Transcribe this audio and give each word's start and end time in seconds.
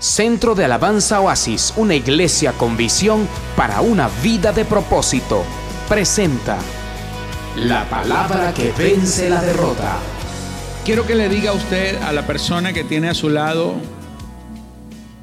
Centro 0.00 0.54
de 0.54 0.64
Alabanza 0.64 1.20
Oasis, 1.20 1.74
una 1.76 1.94
iglesia 1.94 2.52
con 2.52 2.74
visión 2.74 3.28
para 3.54 3.82
una 3.82 4.08
vida 4.22 4.50
de 4.50 4.64
propósito, 4.64 5.44
presenta 5.90 6.56
la 7.56 7.86
palabra 7.90 8.54
que 8.54 8.72
vence 8.72 9.28
la 9.28 9.42
derrota. 9.42 9.98
Quiero 10.86 11.06
que 11.06 11.14
le 11.14 11.28
diga 11.28 11.50
a 11.50 11.52
usted, 11.52 12.00
a 12.00 12.12
la 12.12 12.26
persona 12.26 12.72
que 12.72 12.82
tiene 12.82 13.10
a 13.10 13.14
su 13.14 13.28
lado, 13.28 13.74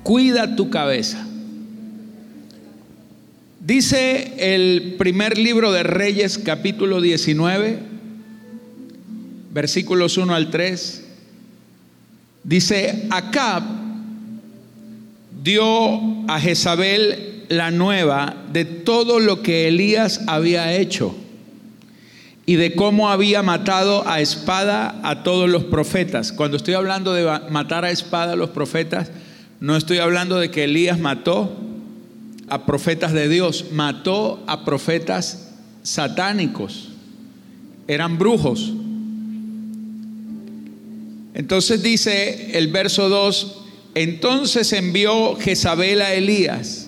cuida 0.04 0.56
tu 0.56 0.70
cabeza. 0.70 1.26
Dice 3.60 4.36
el 4.38 4.94
primer 5.00 5.40
libro 5.40 5.72
de 5.72 5.82
Reyes, 5.82 6.38
capítulo 6.38 7.02
19, 7.02 7.80
versículos 9.52 10.20
1 10.20 10.36
al 10.36 10.52
3. 10.52 11.04
Dice, 12.44 13.08
Acab 13.10 13.87
dio 15.48 16.02
a 16.28 16.42
Jezabel 16.42 17.46
la 17.48 17.72
nueva 17.72 18.36
de 18.52 18.66
todo 18.66 19.22
lo 19.22 19.42
que 19.42 19.70
Elías 19.70 20.20
había 20.28 20.74
hecho 20.76 21.16
y 22.46 22.56
de 22.56 22.76
cómo 22.76 23.10
había 23.10 23.44
matado 23.44 24.06
a 24.10 24.20
espada 24.20 25.00
a 25.04 25.24
todos 25.24 25.50
los 25.50 25.64
profetas. 25.64 26.34
Cuando 26.34 26.58
estoy 26.58 26.74
hablando 26.74 27.14
de 27.14 27.24
matar 27.50 27.86
a 27.86 27.92
espada 27.92 28.34
a 28.34 28.36
los 28.36 28.50
profetas, 28.50 29.10
no 29.62 29.78
estoy 29.78 30.00
hablando 30.00 30.38
de 30.38 30.52
que 30.52 30.66
Elías 30.66 31.00
mató 31.00 31.56
a 32.50 32.66
profetas 32.66 33.14
de 33.14 33.30
Dios, 33.30 33.68
mató 33.72 34.44
a 34.48 34.66
profetas 34.66 35.54
satánicos, 35.82 36.90
eran 37.88 38.18
brujos. 38.18 38.74
Entonces 41.34 41.82
dice 41.82 42.58
el 42.58 42.68
verso 42.68 43.08
2, 43.08 43.67
entonces 43.98 44.74
envió 44.74 45.36
Jezabel 45.36 46.02
a 46.02 46.14
Elías 46.14 46.88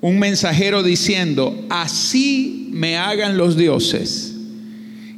un 0.00 0.18
mensajero 0.18 0.82
diciendo, 0.82 1.66
así 1.68 2.68
me 2.72 2.96
hagan 2.96 3.36
los 3.36 3.56
dioses 3.56 4.34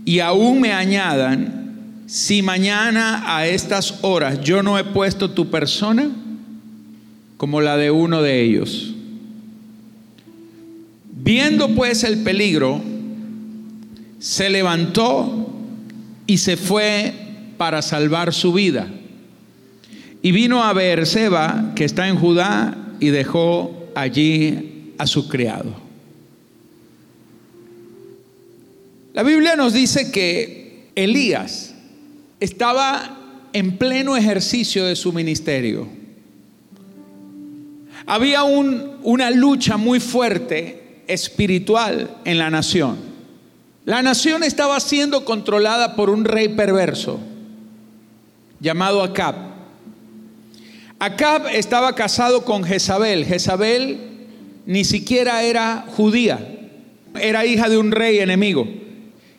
y 0.05 0.19
aún 0.19 0.61
me 0.61 0.73
añadan, 0.73 2.03
si 2.07 2.43
mañana 2.43 3.23
a 3.37 3.47
estas 3.47 4.01
horas 4.03 4.41
yo 4.43 4.63
no 4.63 4.79
he 4.79 4.85
puesto 4.85 5.31
tu 5.31 5.51
persona 5.51 6.11
como 7.37 7.61
la 7.61 7.77
de 7.77 7.91
uno 7.91 8.23
de 8.23 8.43
ellos. 8.43 8.95
Viendo 11.11 11.69
pues 11.69 12.03
el 12.03 12.19
peligro, 12.19 12.83
se 14.19 14.51
levantó 14.51 15.53
y 16.27 16.39
se 16.39 16.57
fue 16.57 17.15
para 17.57 17.81
salvar 17.83 18.35
su 18.35 18.53
vida. 18.53 18.89
Y 20.23 20.33
vino 20.33 20.63
a 20.63 20.73
ver 20.73 21.07
Seba, 21.07 21.73
que 21.75 21.85
está 21.85 22.09
en 22.09 22.17
Judá, 22.17 22.77
y 23.01 23.11
dejó 23.11 23.89
allí 23.95 24.95
a 24.97 25.07
su 25.07 25.29
criado. 25.29 25.75
La 29.13 29.25
Biblia 29.25 29.57
nos 29.57 29.73
dice 29.73 30.11
que 30.11 30.91
Elías 30.95 31.75
estaba 32.41 33.19
en 33.53 33.77
pleno 33.77 34.17
ejercicio 34.17 34.87
de 34.87 34.97
su 34.97 35.13
ministerio. 35.13 35.87
Había 38.07 38.45
una 38.45 39.31
lucha 39.31 39.77
muy 39.77 40.01
fuerte 40.01 41.03
espiritual 41.07 42.17
en 42.25 42.39
la 42.39 42.51
nación. 42.51 42.97
La 43.85 44.03
nación 44.03 44.45
estaba 44.45 44.79
siendo 44.81 45.25
controlada 45.25 45.97
por 45.97 46.09
un 46.09 46.25
rey 46.25 46.49
perverso 46.49 47.21
llamado 48.61 49.03
Acab. 49.03 49.52
Acab 51.03 51.49
estaba 51.49 51.97
casado 51.97 52.45
con 52.45 52.63
Jezabel. 52.63 53.27
Jezabel 53.27 53.99
ni 54.67 54.85
siquiera 54.85 55.43
era 55.43 55.85
judía, 55.97 56.39
era 57.21 57.45
hija 57.45 57.69
de 57.69 57.77
un 57.77 57.91
rey 57.91 58.21
enemigo. 58.21 58.69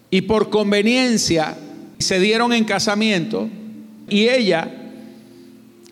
Y 0.09 0.23
por 0.23 0.49
conveniencia 0.49 1.55
se 1.99 2.19
dieron 2.19 2.51
en 2.51 2.65
casamiento 2.65 3.47
y 4.09 4.27
ella 4.27 4.69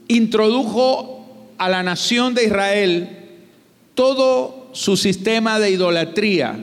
introdujo 0.10 1.26
a 1.58 1.70
la 1.70 1.84
nación 1.84 2.34
de 2.34 2.44
Israel 2.48 3.10
todo 3.96 4.68
su 4.74 4.98
sistema 4.98 5.58
de 5.58 5.72
idolatría, 5.72 6.60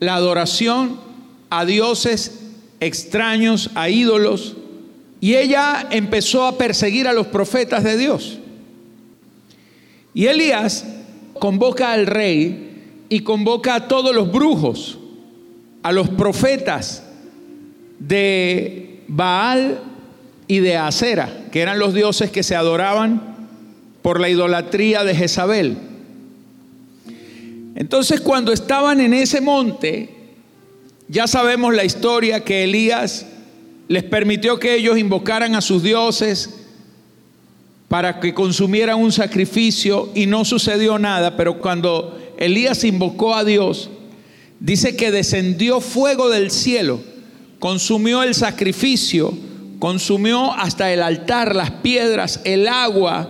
la 0.00 0.16
adoración 0.16 0.98
a 1.48 1.64
dioses 1.64 2.40
extraños, 2.80 3.70
a 3.76 3.88
ídolos, 3.88 4.56
y 5.22 5.36
ella 5.36 5.86
empezó 5.92 6.44
a 6.44 6.58
perseguir 6.58 7.06
a 7.06 7.12
los 7.12 7.28
profetas 7.28 7.84
de 7.84 7.96
Dios. 7.96 8.40
Y 10.12 10.26
Elías 10.26 10.84
convoca 11.38 11.92
al 11.92 12.06
rey 12.06 13.04
y 13.08 13.20
convoca 13.20 13.76
a 13.76 13.86
todos 13.86 14.12
los 14.12 14.32
brujos, 14.32 14.98
a 15.84 15.92
los 15.92 16.08
profetas 16.08 17.04
de 18.00 19.04
Baal 19.06 19.80
y 20.48 20.58
de 20.58 20.76
Acera, 20.76 21.44
que 21.52 21.60
eran 21.60 21.78
los 21.78 21.94
dioses 21.94 22.32
que 22.32 22.42
se 22.42 22.56
adoraban 22.56 23.48
por 24.02 24.18
la 24.18 24.28
idolatría 24.28 25.04
de 25.04 25.14
Jezabel. 25.14 25.76
Entonces 27.76 28.20
cuando 28.20 28.52
estaban 28.52 29.00
en 29.00 29.14
ese 29.14 29.40
monte, 29.40 30.10
ya 31.06 31.28
sabemos 31.28 31.76
la 31.76 31.84
historia 31.84 32.40
que 32.40 32.64
Elías 32.64 33.26
les 33.92 34.04
permitió 34.04 34.58
que 34.58 34.74
ellos 34.74 34.96
invocaran 34.96 35.54
a 35.54 35.60
sus 35.60 35.82
dioses 35.82 36.48
para 37.88 38.20
que 38.20 38.32
consumieran 38.32 38.98
un 38.98 39.12
sacrificio 39.12 40.08
y 40.14 40.24
no 40.24 40.46
sucedió 40.46 40.98
nada, 40.98 41.36
pero 41.36 41.58
cuando 41.58 42.18
Elías 42.38 42.84
invocó 42.84 43.34
a 43.34 43.44
Dios, 43.44 43.90
dice 44.60 44.96
que 44.96 45.10
descendió 45.10 45.82
fuego 45.82 46.30
del 46.30 46.50
cielo, 46.50 47.00
consumió 47.58 48.22
el 48.22 48.34
sacrificio, 48.34 49.34
consumió 49.78 50.54
hasta 50.54 50.90
el 50.90 51.02
altar, 51.02 51.54
las 51.54 51.70
piedras, 51.70 52.40
el 52.44 52.68
agua, 52.68 53.28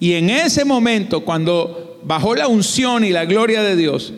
y 0.00 0.14
en 0.14 0.30
ese 0.30 0.64
momento, 0.64 1.20
cuando 1.20 2.00
bajó 2.02 2.34
la 2.34 2.48
unción 2.48 3.04
y 3.04 3.10
la 3.10 3.26
gloria 3.26 3.62
de 3.62 3.76
Dios, 3.76 4.14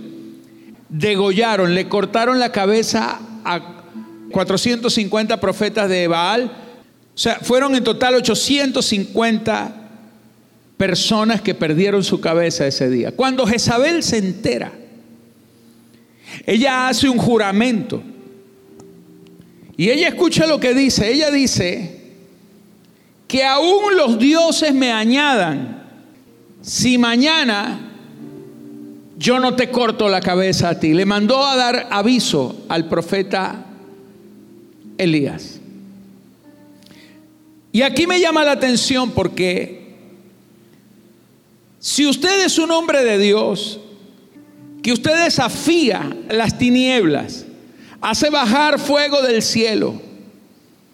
degollaron, 0.89 1.75
le 1.75 1.89
cortaron 1.89 2.39
la 2.39 2.53
cabeza 2.53 3.19
a 3.45 3.74
450 4.35 5.39
profetas 5.41 5.89
de 5.89 6.09
Baal. 6.09 6.51
O 7.15 7.19
sea, 7.19 7.39
fueron 7.41 7.77
en 7.77 7.85
total 7.85 8.17
850 8.17 9.77
personas 10.77 11.41
que 11.41 11.55
perdieron 11.55 12.03
su 12.03 12.21
cabeza 12.21 12.67
ese 12.67 12.91
día. 12.91 13.13
Cuando 13.13 13.47
Jezabel 13.47 14.03
se 14.03 14.19
entera, 14.19 14.73
ella 16.45 16.89
hace 16.89 17.09
un 17.09 17.19
juramento. 17.19 18.03
Y 19.77 19.91
ella 19.91 20.09
escucha 20.09 20.47
lo 20.47 20.59
que 20.59 20.75
dice. 20.75 21.13
Ella 21.13 21.31
dice 21.31 22.01
que 23.29 23.45
aún 23.45 23.97
los 23.97 24.19
dioses 24.19 24.75
me 24.75 24.93
añadan 24.93 25.85
si 26.61 26.99
mañana 26.99 27.93
yo 29.17 29.39
no 29.39 29.55
te 29.55 29.71
corto 29.71 30.09
la 30.09 30.21
cabeza 30.21 30.71
a 30.71 30.81
ti. 30.81 30.93
Le 30.93 31.07
mandó 31.07 31.47
a 31.47 31.55
dar 31.55 31.87
aviso 31.91 32.65
al 32.69 32.89
profeta 32.89 33.67
Elías. 34.99 35.61
Y 37.73 37.83
aquí 37.83 38.07
me 38.07 38.21
llama 38.21 38.45
la 38.45 38.53
atención 38.53 39.11
porque 39.11 39.97
si 41.81 42.07
usted 42.07 42.45
es 42.45 42.59
un 42.59 42.71
hombre 42.71 43.05
de 43.05 43.19
Dios, 43.19 43.81
que 44.83 44.93
usted 44.93 45.25
desafía 45.25 46.15
las 46.29 46.57
tinieblas, 46.57 47.47
hace 48.01 48.31
bajar 48.31 48.79
fuego 48.79 49.23
del 49.23 49.43
cielo 49.43 50.01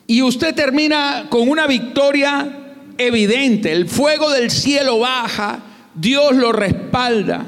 y 0.07 0.23
usted 0.23 0.55
termina 0.55 1.27
con 1.29 1.49
una 1.49 1.67
victoria 1.67 2.51
evidente, 2.99 3.73
el 3.73 3.89
fuego 3.89 4.31
del 4.31 4.51
cielo 4.51 5.01
baja, 5.01 5.61
Dios 5.95 6.35
lo 6.35 6.53
respalda. 6.53 7.45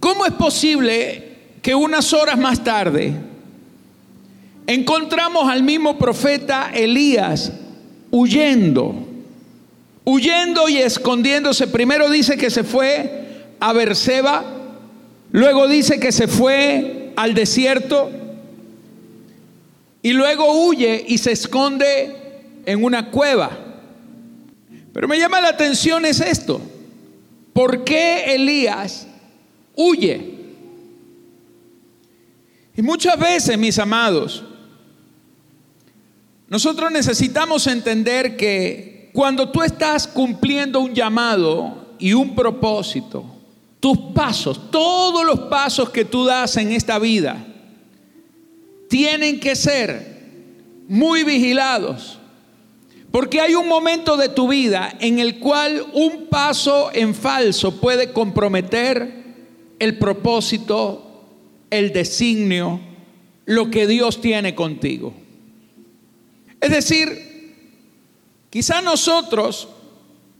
¿Cómo 0.00 0.26
es 0.26 0.32
posible 0.32 1.36
que 1.62 1.74
unas 1.74 2.12
horas 2.12 2.38
más 2.38 2.64
tarde 2.64 3.14
encontramos 4.66 5.48
al 5.48 5.62
mismo 5.62 5.98
profeta 5.98 6.70
Elías 6.74 7.52
huyendo, 8.10 8.94
huyendo 10.04 10.68
y 10.68 10.78
escondiéndose. 10.78 11.66
Primero 11.66 12.10
dice 12.10 12.36
que 12.36 12.50
se 12.50 12.64
fue 12.64 13.44
a 13.60 13.72
Berseba, 13.72 14.44
luego 15.32 15.68
dice 15.68 16.00
que 16.00 16.12
se 16.12 16.28
fue 16.28 17.12
al 17.16 17.34
desierto 17.34 18.10
y 20.02 20.12
luego 20.12 20.66
huye 20.66 21.04
y 21.08 21.18
se 21.18 21.32
esconde 21.32 22.14
en 22.64 22.84
una 22.84 23.10
cueva. 23.10 23.58
Pero 24.92 25.08
me 25.08 25.18
llama 25.18 25.40
la 25.40 25.48
atención 25.48 26.04
es 26.06 26.20
esto. 26.20 26.60
¿Por 27.52 27.84
qué 27.84 28.34
Elías 28.34 29.06
huye? 29.74 30.36
Y 32.76 32.82
muchas 32.82 33.18
veces, 33.18 33.56
mis 33.58 33.78
amados, 33.78 34.44
nosotros 36.48 36.92
necesitamos 36.92 37.66
entender 37.66 38.36
que 38.36 39.10
cuando 39.12 39.50
tú 39.50 39.62
estás 39.62 40.06
cumpliendo 40.06 40.80
un 40.80 40.94
llamado 40.94 41.96
y 41.98 42.12
un 42.12 42.34
propósito, 42.34 43.24
tus 43.80 43.98
pasos, 44.14 44.70
todos 44.70 45.24
los 45.24 45.40
pasos 45.48 45.90
que 45.90 46.04
tú 46.04 46.24
das 46.24 46.56
en 46.56 46.72
esta 46.72 46.98
vida, 46.98 47.44
tienen 48.88 49.40
que 49.40 49.56
ser 49.56 50.16
muy 50.88 51.24
vigilados. 51.24 52.18
Porque 53.10 53.40
hay 53.40 53.54
un 53.54 53.68
momento 53.68 54.16
de 54.16 54.28
tu 54.28 54.48
vida 54.48 54.92
en 55.00 55.18
el 55.18 55.38
cual 55.38 55.84
un 55.94 56.26
paso 56.26 56.90
en 56.92 57.14
falso 57.14 57.80
puede 57.80 58.12
comprometer 58.12 59.24
el 59.78 59.98
propósito, 59.98 61.24
el 61.70 61.92
designio, 61.92 62.80
lo 63.46 63.70
que 63.70 63.86
Dios 63.86 64.20
tiene 64.20 64.54
contigo. 64.54 65.14
Es 66.66 66.72
decir, 66.72 67.54
quizá 68.50 68.82
nosotros 68.82 69.68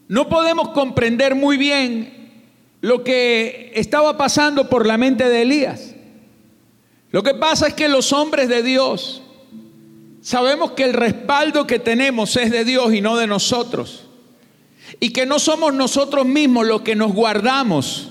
no 0.09 0.29
podemos 0.29 0.71
comprender 0.71 1.37
muy 1.37 1.57
bien 1.57 2.43
lo 2.81 3.05
que 3.05 3.71
estaba 3.77 4.17
pasando 4.17 4.69
por 4.69 4.87
la 4.87 4.99
mente 4.99 5.29
de 5.29 5.43
Elías. 5.43 5.95
Lo 7.13 7.23
que 7.23 7.35
pasa 7.35 7.69
es 7.69 7.75
que 7.75 7.89
los 7.89 8.13
hombres 8.13 8.49
de 8.49 8.65
Dios 8.65 9.23
sabemos 10.21 10.73
que 10.73 10.83
el 10.83 10.95
respaldo 10.95 11.65
que 11.65 11.79
tenemos 11.79 12.35
es 12.37 12.51
de 12.51 12.65
Dios 12.65 12.93
y 12.93 13.01
no 13.01 13.17
de 13.17 13.29
nosotros. 13.29 14.09
Y 14.99 15.11
que 15.11 15.27
no 15.27 15.39
somos 15.39 15.75
nosotros 15.75 16.27
mismos 16.27 16.67
los 16.67 16.81
que 16.81 16.97
nos 16.97 17.13
guardamos, 17.13 18.09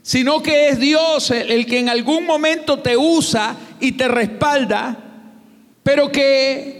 sino 0.00 0.42
que 0.42 0.70
es 0.70 0.80
Dios 0.80 1.30
el 1.32 1.66
que 1.66 1.80
en 1.80 1.90
algún 1.90 2.24
momento 2.24 2.78
te 2.78 2.96
usa 2.96 3.56
y 3.78 3.92
te 3.92 4.08
respalda, 4.08 4.96
pero 5.82 6.10
que 6.10 6.79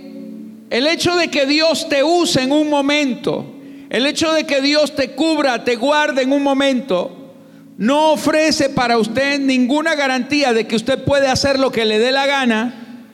el 0.70 0.87
hecho 0.87 1.17
de 1.17 1.28
que 1.28 1.46
Dios 1.46 1.88
te 1.88 2.05
use 2.05 2.43
en 2.43 2.52
un 2.52 2.70
momento, 2.70 3.44
el 3.90 4.06
hecho 4.06 4.32
de 4.32 4.44
que 4.44 4.61
Dios 4.61 4.94
te 4.94 5.11
cubra, 5.11 5.64
te 5.64 5.75
guarde 5.75 6.22
en 6.22 6.32
un 6.32 6.44
momento, 6.44 7.34
no 7.76 8.12
ofrece 8.12 8.70
para 8.70 8.96
usted 8.96 9.40
ninguna 9.40 9.96
garantía 9.96 10.52
de 10.52 10.69
que 10.69 10.76
usted 10.76 11.02
puede 11.02 11.26
hacer 11.26 11.58
lo 11.58 11.72
que 11.72 11.84
le 11.84 11.99
dé 11.99 12.12
la 12.12 12.26
gana, 12.26 13.08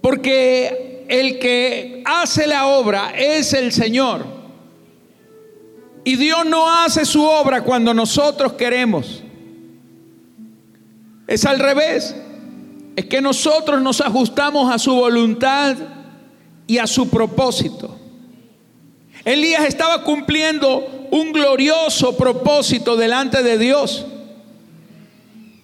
porque 0.00 1.04
el 1.08 1.38
que 1.38 2.02
hace 2.06 2.46
la 2.46 2.68
obra 2.68 3.12
es 3.14 3.52
el 3.52 3.70
Señor. 3.72 4.24
Y 6.04 6.16
Dios 6.16 6.46
no 6.46 6.70
hace 6.72 7.04
su 7.04 7.22
obra 7.22 7.62
cuando 7.62 7.92
nosotros 7.92 8.54
queremos. 8.54 9.22
Es 11.26 11.44
al 11.44 11.58
revés. 11.58 12.16
Es 12.96 13.04
que 13.04 13.20
nosotros 13.20 13.82
nos 13.82 14.00
ajustamos 14.00 14.72
a 14.72 14.78
su 14.78 14.94
voluntad 14.94 15.76
y 16.68 16.78
a 16.78 16.86
su 16.86 17.08
propósito. 17.08 17.98
Elías 19.24 19.64
estaba 19.64 20.04
cumpliendo 20.04 21.08
un 21.10 21.32
glorioso 21.32 22.16
propósito 22.16 22.96
delante 22.96 23.42
de 23.42 23.58
Dios. 23.58 24.06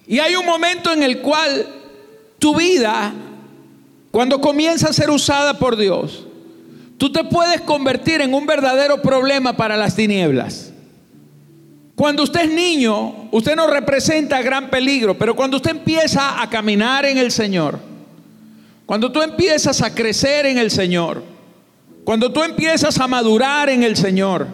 Y 0.07 0.19
hay 0.19 0.35
un 0.35 0.45
momento 0.45 0.91
en 0.91 1.03
el 1.03 1.21
cual 1.21 1.65
tu 2.37 2.55
vida, 2.55 3.13
cuando 4.11 4.41
comienza 4.41 4.89
a 4.89 4.93
ser 4.93 5.09
usada 5.09 5.57
por 5.57 5.77
Dios, 5.77 6.25
tú 6.97 7.11
te 7.11 7.23
puedes 7.23 7.61
convertir 7.61 8.21
en 8.21 8.33
un 8.33 8.45
verdadero 8.45 9.01
problema 9.01 9.55
para 9.55 9.77
las 9.77 9.95
tinieblas. 9.95 10.73
Cuando 11.95 12.23
usted 12.23 12.41
es 12.41 12.51
niño, 12.51 13.29
usted 13.31 13.55
no 13.55 13.67
representa 13.67 14.41
gran 14.41 14.69
peligro, 14.69 15.17
pero 15.17 15.35
cuando 15.35 15.57
usted 15.57 15.71
empieza 15.71 16.41
a 16.41 16.49
caminar 16.49 17.05
en 17.05 17.17
el 17.17 17.31
Señor, 17.31 17.79
cuando 18.85 19.11
tú 19.11 19.21
empiezas 19.21 19.81
a 19.81 19.93
crecer 19.93 20.45
en 20.45 20.57
el 20.57 20.69
Señor, 20.69 21.23
cuando 22.03 22.31
tú 22.31 22.43
empiezas 22.43 22.99
a 22.99 23.07
madurar 23.07 23.69
en 23.69 23.83
el 23.83 23.95
Señor, 23.95 24.47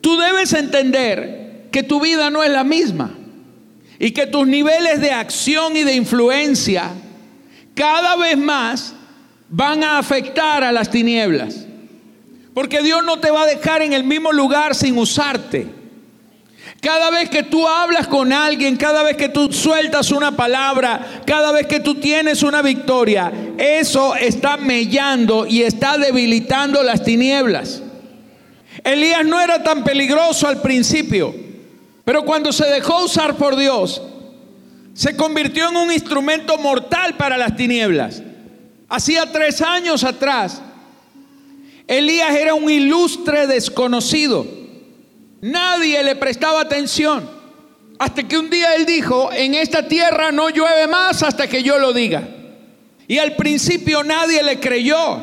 tú 0.00 0.18
debes 0.18 0.52
entender 0.52 1.68
que 1.72 1.82
tu 1.82 2.00
vida 2.00 2.30
no 2.30 2.42
es 2.42 2.50
la 2.50 2.64
misma 2.64 3.14
y 3.98 4.10
que 4.10 4.26
tus 4.26 4.46
niveles 4.46 5.00
de 5.00 5.10
acción 5.10 5.76
y 5.76 5.84
de 5.84 5.94
influencia 5.94 6.90
cada 7.74 8.16
vez 8.16 8.36
más 8.36 8.94
van 9.48 9.82
a 9.82 9.98
afectar 9.98 10.62
a 10.62 10.72
las 10.72 10.90
tinieblas. 10.90 11.66
Porque 12.52 12.82
Dios 12.82 13.04
no 13.04 13.18
te 13.18 13.30
va 13.30 13.42
a 13.42 13.46
dejar 13.46 13.82
en 13.82 13.92
el 13.92 14.04
mismo 14.04 14.32
lugar 14.32 14.74
sin 14.74 14.96
usarte. 14.98 15.66
Cada 16.80 17.10
vez 17.10 17.30
que 17.30 17.42
tú 17.42 17.66
hablas 17.66 18.06
con 18.06 18.32
alguien, 18.32 18.76
cada 18.76 19.02
vez 19.02 19.16
que 19.16 19.30
tú 19.30 19.52
sueltas 19.52 20.10
una 20.10 20.36
palabra, 20.36 21.22
cada 21.26 21.50
vez 21.50 21.66
que 21.66 21.80
tú 21.80 21.94
tienes 21.94 22.42
una 22.42 22.60
victoria, 22.60 23.32
eso 23.56 24.14
está 24.14 24.56
mellando 24.56 25.46
y 25.46 25.62
está 25.62 25.96
debilitando 25.96 26.82
las 26.82 27.02
tinieblas. 27.02 27.82
Elías 28.82 29.24
no 29.24 29.40
era 29.40 29.62
tan 29.62 29.82
peligroso 29.82 30.46
al 30.46 30.60
principio, 30.60 31.34
pero 32.04 32.24
cuando 32.24 32.52
se 32.52 32.66
dejó 32.66 33.04
usar 33.04 33.36
por 33.36 33.56
Dios, 33.56 34.02
se 34.92 35.16
convirtió 35.16 35.70
en 35.70 35.76
un 35.76 35.90
instrumento 35.90 36.58
mortal 36.58 37.16
para 37.16 37.38
las 37.38 37.56
tinieblas. 37.56 38.22
Hacía 38.90 39.32
tres 39.32 39.62
años 39.62 40.04
atrás, 40.04 40.60
Elías 41.86 42.34
era 42.34 42.54
un 42.54 42.70
ilustre 42.70 43.46
desconocido. 43.46 44.63
Nadie 45.44 46.02
le 46.02 46.16
prestaba 46.16 46.62
atención. 46.62 47.28
Hasta 47.98 48.22
que 48.22 48.38
un 48.38 48.48
día 48.48 48.76
él 48.76 48.86
dijo, 48.86 49.30
en 49.30 49.54
esta 49.54 49.86
tierra 49.86 50.32
no 50.32 50.48
llueve 50.48 50.86
más 50.86 51.22
hasta 51.22 51.46
que 51.46 51.62
yo 51.62 51.78
lo 51.78 51.92
diga. 51.92 52.26
Y 53.06 53.18
al 53.18 53.36
principio 53.36 54.02
nadie 54.02 54.42
le 54.42 54.58
creyó. 54.58 55.20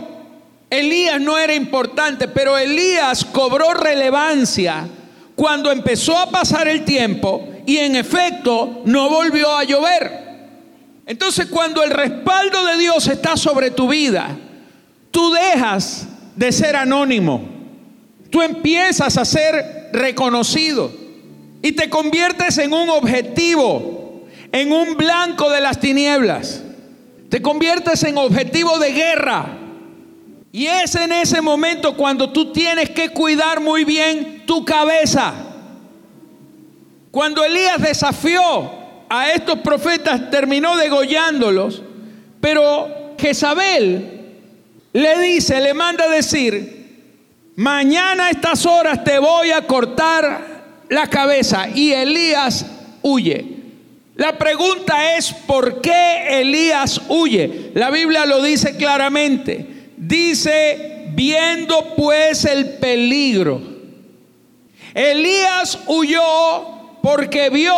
Elías 0.70 1.20
no 1.20 1.40
era 1.40 1.56
importante, 1.56 2.28
pero 2.28 2.56
Elías 2.56 3.26
cobró 3.26 3.74
relevancia 3.74 4.88
cuando 5.36 5.72
empezó 5.72 6.16
a 6.16 6.30
pasar 6.30 6.68
el 6.68 6.86
tiempo 6.86 7.50
y 7.66 7.78
en 7.78 7.96
efecto 7.96 8.84
no 8.86 9.10
volvió 9.10 9.52
a 9.58 9.64
llover. 9.64 10.22
Entonces 11.08 11.48
cuando 11.48 11.82
el 11.84 11.90
respaldo 11.90 12.64
de 12.68 12.78
Dios 12.78 13.08
está 13.08 13.36
sobre 13.36 13.72
tu 13.72 13.88
vida, 13.88 14.38
tú 15.10 15.34
dejas 15.34 16.06
de 16.36 16.52
ser 16.52 16.76
anónimo. 16.76 17.42
Tú 18.30 18.44
empiezas 18.44 19.18
a 19.18 19.26
ser 19.26 19.81
reconocido 19.94 20.92
y 21.62 21.74
te 21.74 21.90
conviertes 21.90 22.58
en 22.58 22.74
un 22.74 22.90
objetivo, 22.90 24.24
en 24.52 24.72
un 24.72 24.98
blanco 24.98 25.50
de 25.50 25.62
las 25.62 25.80
tinieblas. 25.80 26.64
Te 27.30 27.42
conviertes 27.42 28.04
en 28.04 28.18
objetivo 28.18 28.80
de 28.80 28.92
guerra. 28.92 29.58
Y 30.52 30.66
es 30.66 30.96
en 30.96 31.14
ese 31.14 31.42
momento 31.42 31.96
cuando 31.96 32.32
tú 32.32 32.52
tienes 32.52 32.90
que 32.90 33.10
cuidar 33.10 33.62
muy 33.62 33.86
bien 33.86 34.44
tu 34.46 34.66
cabeza. 34.66 35.34
Cuando 37.12 37.44
Elías 37.46 37.82
desafió 37.82 38.72
a 39.10 39.32
estos 39.32 39.60
profetas, 39.60 40.30
terminó 40.30 40.76
degollándolos, 40.78 41.82
pero 42.42 43.14
Jezabel 43.18 44.22
le 44.94 45.20
dice, 45.20 45.62
le 45.62 45.74
manda 45.74 46.10
decir, 46.10 46.81
mañana 47.62 48.26
a 48.26 48.30
estas 48.32 48.66
horas 48.66 49.04
te 49.04 49.20
voy 49.20 49.52
a 49.52 49.68
cortar 49.68 50.86
la 50.90 51.08
cabeza. 51.08 51.70
Y 51.70 51.92
Elías 51.94 52.66
huye. 53.04 53.46
La 54.16 54.38
pregunta 54.38 55.16
es, 55.16 55.32
¿por 55.32 55.80
qué 55.80 56.42
Elías 56.42 57.02
huye? 57.08 57.72
La 57.76 57.92
Biblia 57.92 58.26
lo 58.26 58.42
dice 58.42 58.76
claramente. 58.76 59.92
Dice, 59.96 61.10
viendo 61.14 61.94
pues 61.96 62.46
el 62.46 62.78
peligro. 62.80 63.62
Elías 64.96 65.80
huyó 65.86 66.98
porque 67.04 67.52
vio 67.52 67.76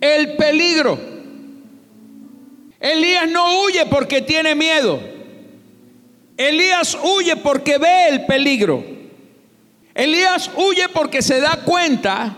el 0.00 0.36
peligro. 0.36 0.98
Elías 2.80 3.30
no 3.30 3.62
huye 3.62 3.84
porque 3.86 4.22
tiene 4.22 4.54
miedo. 4.54 5.11
Elías 6.48 6.96
huye 7.02 7.36
porque 7.36 7.78
ve 7.78 8.08
el 8.08 8.26
peligro. 8.26 8.84
Elías 9.94 10.50
huye 10.56 10.88
porque 10.88 11.22
se 11.22 11.40
da 11.40 11.60
cuenta 11.64 12.34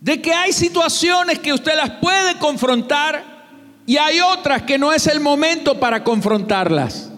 de 0.00 0.20
que 0.20 0.32
hay 0.32 0.52
situaciones 0.52 1.38
que 1.38 1.52
usted 1.52 1.76
las 1.76 1.90
puede 1.90 2.38
confrontar 2.38 3.22
y 3.86 3.96
hay 3.96 4.20
otras 4.20 4.62
que 4.62 4.78
no 4.78 4.92
es 4.92 5.06
el 5.06 5.20
momento 5.20 5.78
para 5.78 6.02
confrontarlas. 6.02 7.10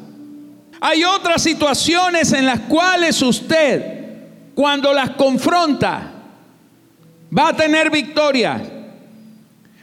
Hay 0.81 1.05
otras 1.05 1.43
situaciones 1.43 2.33
en 2.33 2.47
las 2.47 2.61
cuales 2.61 3.23
usted, 3.23 4.19
cuando 4.55 4.93
las 4.93 5.11
confronta, 5.11 6.12
va 7.37 7.49
a 7.49 7.57
tener 7.57 7.91
victoria. 7.91 8.61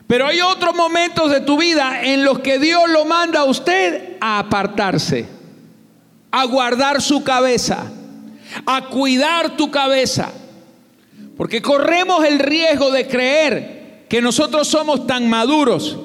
Pero 0.06 0.28
hay 0.28 0.42
otros 0.42 0.76
momentos 0.76 1.32
de 1.32 1.42
tu 1.42 1.58
vida 1.58 2.04
en 2.04 2.24
los 2.24 2.40
que 2.40 2.60
Dios 2.60 2.84
lo 2.90 3.06
manda 3.06 3.40
a 3.40 3.46
usted 3.46 4.18
a 4.20 4.40
apartarse 4.40 5.43
a 6.36 6.46
guardar 6.46 7.00
su 7.00 7.24
cabeza, 7.24 7.92
a 8.66 8.86
cuidar 8.90 9.56
tu 9.56 9.70
cabeza. 9.70 10.32
Porque 11.38 11.62
corremos 11.62 12.26
el 12.26 12.40
riesgo 12.40 12.90
de 12.90 13.08
creer 13.08 14.06
que 14.10 14.20
nosotros 14.20 14.68
somos 14.68 15.06
tan 15.06 15.30
maduros 15.30 15.96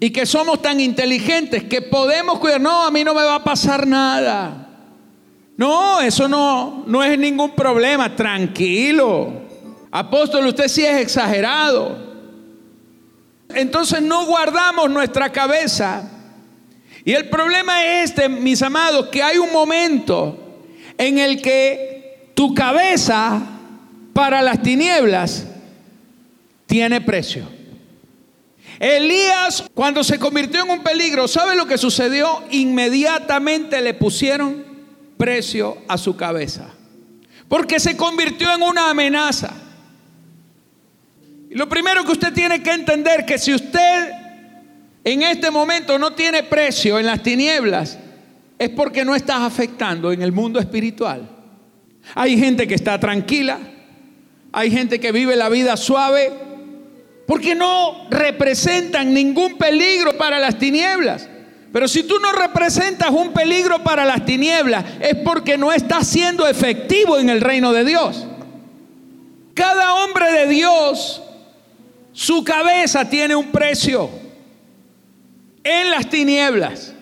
y 0.00 0.10
que 0.10 0.26
somos 0.26 0.60
tan 0.60 0.80
inteligentes 0.80 1.64
que 1.64 1.80
podemos 1.80 2.38
cuidar. 2.40 2.60
No, 2.60 2.82
a 2.82 2.90
mí 2.90 3.02
no 3.02 3.14
me 3.14 3.22
va 3.22 3.36
a 3.36 3.44
pasar 3.44 3.86
nada. 3.86 4.68
No, 5.56 6.02
eso 6.02 6.28
no, 6.28 6.84
no 6.86 7.02
es 7.02 7.18
ningún 7.18 7.52
problema, 7.52 8.14
tranquilo. 8.14 9.32
Apóstol, 9.90 10.46
usted 10.46 10.68
sí 10.68 10.84
es 10.84 11.00
exagerado. 11.00 11.96
Entonces 13.48 14.02
no 14.02 14.26
guardamos 14.26 14.90
nuestra 14.90 15.32
cabeza. 15.32 16.19
Y 17.04 17.12
el 17.12 17.28
problema 17.28 17.84
es 17.84 18.10
este, 18.10 18.28
mis 18.28 18.62
amados, 18.62 19.08
que 19.08 19.22
hay 19.22 19.38
un 19.38 19.52
momento 19.52 20.60
en 20.98 21.18
el 21.18 21.40
que 21.40 22.30
tu 22.34 22.54
cabeza 22.54 23.40
para 24.12 24.42
las 24.42 24.62
tinieblas 24.62 25.46
tiene 26.66 27.00
precio. 27.00 27.48
Elías, 28.78 29.64
cuando 29.74 30.04
se 30.04 30.18
convirtió 30.18 30.62
en 30.62 30.70
un 30.70 30.82
peligro, 30.82 31.28
¿sabe 31.28 31.54
lo 31.54 31.66
que 31.66 31.76
sucedió? 31.76 32.42
Inmediatamente 32.50 33.80
le 33.82 33.92
pusieron 33.94 34.64
precio 35.16 35.78
a 35.86 35.98
su 35.98 36.16
cabeza. 36.16 36.70
Porque 37.48 37.80
se 37.80 37.96
convirtió 37.96 38.52
en 38.54 38.62
una 38.62 38.90
amenaza. 38.90 39.52
Y 41.50 41.54
lo 41.56 41.68
primero 41.68 42.04
que 42.04 42.12
usted 42.12 42.32
tiene 42.32 42.62
que 42.62 42.70
entender 42.70 43.26
que 43.26 43.36
si 43.36 43.52
usted 43.52 44.19
en 45.04 45.22
este 45.22 45.50
momento 45.50 45.98
no 45.98 46.12
tiene 46.12 46.42
precio 46.42 46.98
en 46.98 47.06
las 47.06 47.22
tinieblas, 47.22 47.98
es 48.58 48.68
porque 48.68 49.04
no 49.04 49.14
estás 49.14 49.40
afectando 49.40 50.12
en 50.12 50.20
el 50.20 50.32
mundo 50.32 50.60
espiritual. 50.60 51.28
Hay 52.14 52.38
gente 52.38 52.66
que 52.66 52.74
está 52.74 53.00
tranquila, 53.00 53.58
hay 54.52 54.70
gente 54.70 55.00
que 55.00 55.12
vive 55.12 55.36
la 55.36 55.48
vida 55.48 55.76
suave, 55.78 56.30
porque 57.26 57.54
no 57.54 58.08
representan 58.10 59.14
ningún 59.14 59.56
peligro 59.56 60.18
para 60.18 60.38
las 60.38 60.58
tinieblas. 60.58 61.28
Pero 61.72 61.88
si 61.88 62.02
tú 62.02 62.18
no 62.18 62.32
representas 62.32 63.10
un 63.10 63.32
peligro 63.32 63.82
para 63.82 64.04
las 64.04 64.26
tinieblas, 64.26 64.84
es 65.00 65.14
porque 65.24 65.56
no 65.56 65.72
estás 65.72 66.06
siendo 66.06 66.46
efectivo 66.46 67.16
en 67.18 67.30
el 67.30 67.40
reino 67.40 67.72
de 67.72 67.84
Dios. 67.84 68.26
Cada 69.54 69.94
hombre 69.94 70.32
de 70.32 70.48
Dios, 70.48 71.22
su 72.12 72.42
cabeza 72.44 73.08
tiene 73.08 73.36
un 73.36 73.46
precio 73.52 74.19
en 75.64 75.90
las 75.90 76.08
tinieblas. 76.08 76.94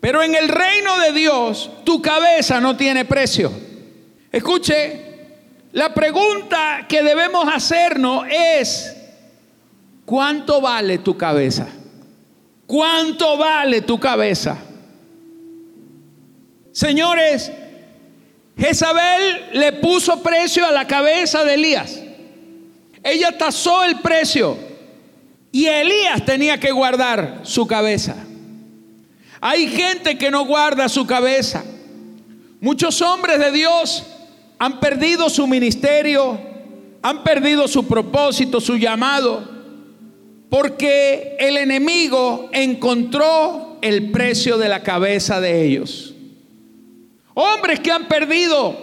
Pero 0.00 0.22
en 0.22 0.34
el 0.34 0.48
reino 0.48 0.98
de 0.98 1.12
Dios, 1.12 1.70
tu 1.84 2.00
cabeza 2.00 2.60
no 2.60 2.76
tiene 2.76 3.04
precio. 3.04 3.52
Escuche, 4.32 5.10
la 5.72 5.92
pregunta 5.92 6.86
que 6.88 7.02
debemos 7.02 7.46
hacernos 7.52 8.24
es, 8.30 8.96
¿cuánto 10.04 10.60
vale 10.60 10.98
tu 10.98 11.16
cabeza? 11.16 11.68
¿Cuánto 12.66 13.36
vale 13.36 13.82
tu 13.82 14.00
cabeza? 14.00 14.56
Señores, 16.72 17.52
Jezabel 18.56 19.50
le 19.52 19.72
puso 19.74 20.22
precio 20.22 20.64
a 20.66 20.70
la 20.70 20.86
cabeza 20.86 21.44
de 21.44 21.54
Elías. 21.54 22.00
Ella 23.02 23.36
tasó 23.36 23.84
el 23.84 24.00
precio 24.00 24.69
y 25.52 25.66
Elías 25.66 26.24
tenía 26.24 26.58
que 26.58 26.72
guardar 26.72 27.40
su 27.42 27.66
cabeza. 27.66 28.16
Hay 29.40 29.68
gente 29.68 30.18
que 30.18 30.30
no 30.30 30.44
guarda 30.44 30.88
su 30.88 31.06
cabeza. 31.06 31.64
Muchos 32.60 33.00
hombres 33.00 33.38
de 33.38 33.50
Dios 33.52 34.04
han 34.58 34.80
perdido 34.80 35.30
su 35.30 35.46
ministerio, 35.46 36.38
han 37.02 37.22
perdido 37.24 37.66
su 37.66 37.86
propósito, 37.86 38.60
su 38.60 38.76
llamado 38.76 39.60
porque 40.50 41.36
el 41.38 41.56
enemigo 41.56 42.50
encontró 42.52 43.78
el 43.80 44.10
precio 44.10 44.58
de 44.58 44.68
la 44.68 44.82
cabeza 44.82 45.40
de 45.40 45.64
ellos. 45.64 46.12
Hombres 47.34 47.78
que 47.78 47.92
han 47.92 48.08
perdido 48.08 48.76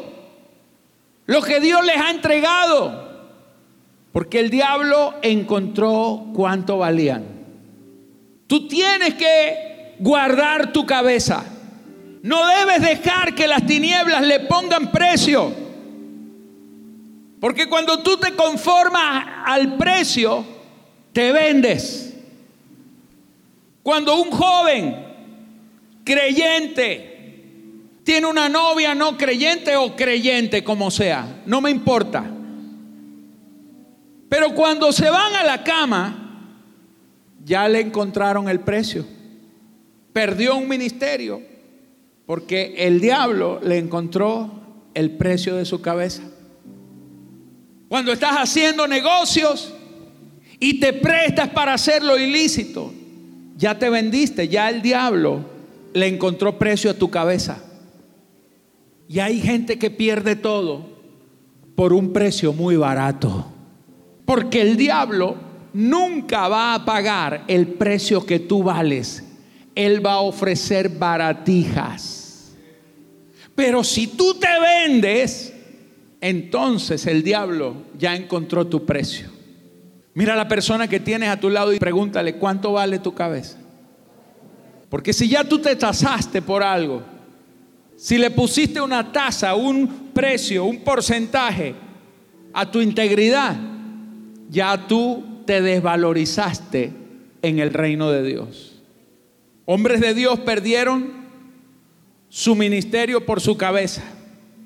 lo 1.25 1.41
que 1.41 1.59
Dios 1.59 1.85
les 1.85 1.97
ha 1.97 2.09
entregado. 2.09 3.06
Porque 4.17 4.39
el 4.39 4.49
diablo 4.49 5.13
encontró 5.21 6.29
cuánto 6.33 6.79
valían. 6.79 7.23
Tú 8.47 8.67
tienes 8.67 9.13
que 9.13 9.93
guardar 9.99 10.73
tu 10.73 10.87
cabeza. 10.87 11.45
No 12.23 12.47
debes 12.47 12.81
dejar 12.81 13.35
que 13.35 13.47
las 13.47 13.63
tinieblas 13.67 14.25
le 14.25 14.39
pongan 14.39 14.91
precio. 14.91 15.53
Porque 17.39 17.69
cuando 17.69 18.01
tú 18.01 18.17
te 18.17 18.33
conformas 18.33 19.23
al 19.45 19.77
precio, 19.77 20.43
te 21.13 21.31
vendes. 21.31 22.15
Cuando 23.83 24.19
un 24.19 24.31
joven 24.31 24.95
creyente 26.03 28.01
tiene 28.03 28.25
una 28.25 28.49
novia 28.49 28.95
no 28.95 29.15
creyente 29.15 29.75
o 29.75 29.95
creyente 29.95 30.63
como 30.63 30.89
sea, 30.89 31.43
no 31.45 31.61
me 31.61 31.69
importa. 31.69 32.31
Pero 34.29 34.53
cuando 34.53 34.91
se 34.91 35.09
van 35.09 35.35
a 35.35 35.43
la 35.43 35.63
cama, 35.63 36.53
ya 37.43 37.67
le 37.67 37.79
encontraron 37.79 38.49
el 38.49 38.59
precio. 38.59 39.05
Perdió 40.13 40.55
un 40.55 40.67
ministerio 40.67 41.41
porque 42.25 42.75
el 42.77 42.99
diablo 42.99 43.59
le 43.63 43.77
encontró 43.77 44.51
el 44.93 45.11
precio 45.11 45.55
de 45.55 45.65
su 45.65 45.81
cabeza. 45.81 46.23
Cuando 47.87 48.11
estás 48.11 48.35
haciendo 48.35 48.85
negocios, 48.87 49.73
y 50.59 50.79
te 50.79 50.93
prestas 50.93 51.49
para 51.49 51.73
hacer 51.73 52.03
lo 52.03 52.17
ilícito, 52.17 52.93
ya 53.55 53.77
te 53.77 53.89
vendiste, 53.89 54.47
ya 54.47 54.69
el 54.69 54.81
diablo 54.81 55.41
le 55.93 56.07
encontró 56.07 56.57
precio 56.57 56.91
a 56.91 56.95
tu 56.95 57.09
cabeza. 57.09 57.63
Y 59.07 59.19
hay 59.19 59.39
gente 59.39 59.79
que 59.79 59.89
pierde 59.89 60.35
todo 60.35 60.97
por 61.75 61.93
un 61.93 62.11
precio 62.11 62.53
muy 62.53 62.75
barato. 62.75 63.45
Porque 64.27 64.59
el 64.59 64.75
diablo 64.75 65.37
nunca 65.71 66.49
va 66.49 66.73
a 66.73 66.83
pagar 66.83 67.45
el 67.47 67.65
precio 67.65 68.25
que 68.25 68.39
tú 68.39 68.61
vales. 68.61 69.23
Él 69.73 70.05
va 70.05 70.15
a 70.15 70.19
ofrecer 70.19 70.89
baratijas. 70.89 72.53
Pero 73.55 73.85
si 73.85 74.07
tú 74.07 74.33
te 74.33 74.49
vendes, 74.59 75.53
entonces 76.19 77.07
el 77.07 77.23
diablo 77.23 77.83
ya 77.97 78.17
encontró 78.17 78.67
tu 78.67 78.85
precio. 78.85 79.29
Mira 80.13 80.33
a 80.33 80.35
la 80.35 80.49
persona 80.49 80.89
que 80.89 80.99
tienes 80.99 81.29
a 81.29 81.39
tu 81.39 81.49
lado 81.49 81.71
y 81.71 81.79
pregúntale, 81.79 82.35
¿cuánto 82.35 82.73
vale 82.73 82.99
tu 82.99 83.13
cabeza? 83.13 83.57
Porque 84.89 85.13
si 85.13 85.29
ya 85.29 85.45
tú 85.45 85.59
te 85.59 85.73
tasaste 85.77 86.41
por 86.41 86.63
algo, 86.63 87.01
si 87.95 88.17
le 88.17 88.29
pusiste 88.29 88.81
una 88.81 89.09
tasa, 89.09 89.55
un 89.55 90.09
precio, 90.13 90.65
un 90.65 90.79
porcentaje 90.79 91.75
a 92.51 92.69
tu 92.69 92.81
integridad, 92.81 93.76
ya 94.49 94.87
tú 94.87 95.23
te 95.45 95.61
desvalorizaste 95.61 96.93
en 97.41 97.59
el 97.59 97.73
reino 97.73 98.11
de 98.11 98.23
Dios. 98.23 98.81
Hombres 99.65 99.99
de 100.01 100.13
Dios 100.13 100.39
perdieron 100.39 101.27
su 102.29 102.55
ministerio 102.55 103.25
por 103.25 103.41
su 103.41 103.57
cabeza. 103.57 104.03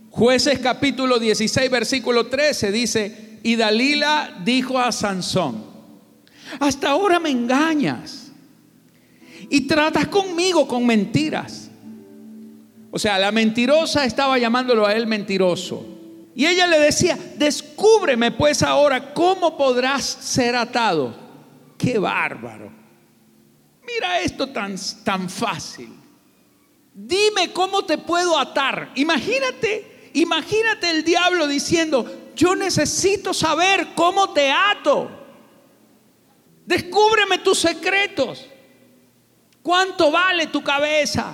Jueces 0.10 0.60
capítulo 0.60 1.20
16, 1.20 1.72
versículo 1.72 2.28
13 2.28 2.72
dice, 2.72 3.40
y 3.44 3.56
Dalila 3.56 4.42
dijo 4.44 4.78
a 4.78 4.92
Sansón, 4.92 5.64
hasta 6.60 6.90
ahora 6.90 7.20
me 7.20 7.30
engañas 7.30 8.32
y 9.50 9.62
tratas 9.62 10.08
conmigo 10.08 10.68
con 10.68 10.86
mentiras. 10.86 11.70
O 12.92 13.00
sea, 13.00 13.18
la 13.18 13.32
mentirosa 13.32 14.06
estaba 14.06 14.38
llamándolo 14.38 14.86
a 14.86 14.94
él 14.94 15.08
mentiroso. 15.08 15.91
Y 16.34 16.46
ella 16.46 16.68
le 16.68 16.80
decía, 16.80 17.18
descúbreme 17.36 18.32
pues 18.32 18.64
ahora 18.64 19.14
cómo 19.14 19.58
podrás 19.58 20.04
ser 20.04 20.56
atado. 20.56 21.14
Qué 21.78 21.98
bárbaro. 22.00 22.72
Mira 23.86 24.20
esto 24.22 24.48
tan, 24.48 24.76
tan 25.04 25.30
fácil. 25.30 25.90
Dime 26.94 27.52
cómo 27.52 27.84
te 27.84 27.98
puedo 27.98 28.38
atar. 28.38 28.92
Imagínate, 28.96 30.12
imagínate 30.14 30.90
el 30.90 31.04
diablo 31.04 31.48
diciendo, 31.48 32.32
yo 32.36 32.56
necesito 32.56 33.34
saber 33.34 33.90
cómo 33.96 34.32
te 34.32 34.52
ato. 34.52 35.10
Descúbreme 36.66 37.40
tus 37.40 37.60
secretos. 37.60 38.46
¿Cuánto 39.62 40.12
vale 40.12 40.48
tu 40.48 40.64
cabeza? 40.64 41.34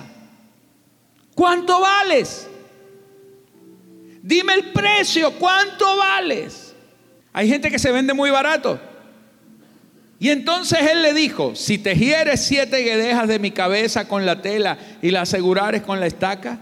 ¿Cuánto 1.34 1.80
vales? 1.80 2.48
Dime 4.22 4.54
el 4.54 4.64
precio, 4.72 5.32
¿cuánto 5.32 5.96
vales? 5.96 6.74
Hay 7.32 7.48
gente 7.48 7.70
que 7.70 7.78
se 7.78 7.92
vende 7.92 8.14
muy 8.14 8.30
barato. 8.30 8.80
Y 10.20 10.30
entonces 10.30 10.80
él 10.90 11.02
le 11.02 11.14
dijo, 11.14 11.54
si 11.54 11.78
te 11.78 11.94
hieres 11.94 12.44
siete 12.44 12.78
guedejas 12.78 13.28
de 13.28 13.38
mi 13.38 13.52
cabeza 13.52 14.08
con 14.08 14.26
la 14.26 14.42
tela 14.42 14.76
y 15.00 15.10
la 15.10 15.22
asegurares 15.22 15.82
con 15.82 16.00
la 16.00 16.06
estaca, 16.06 16.58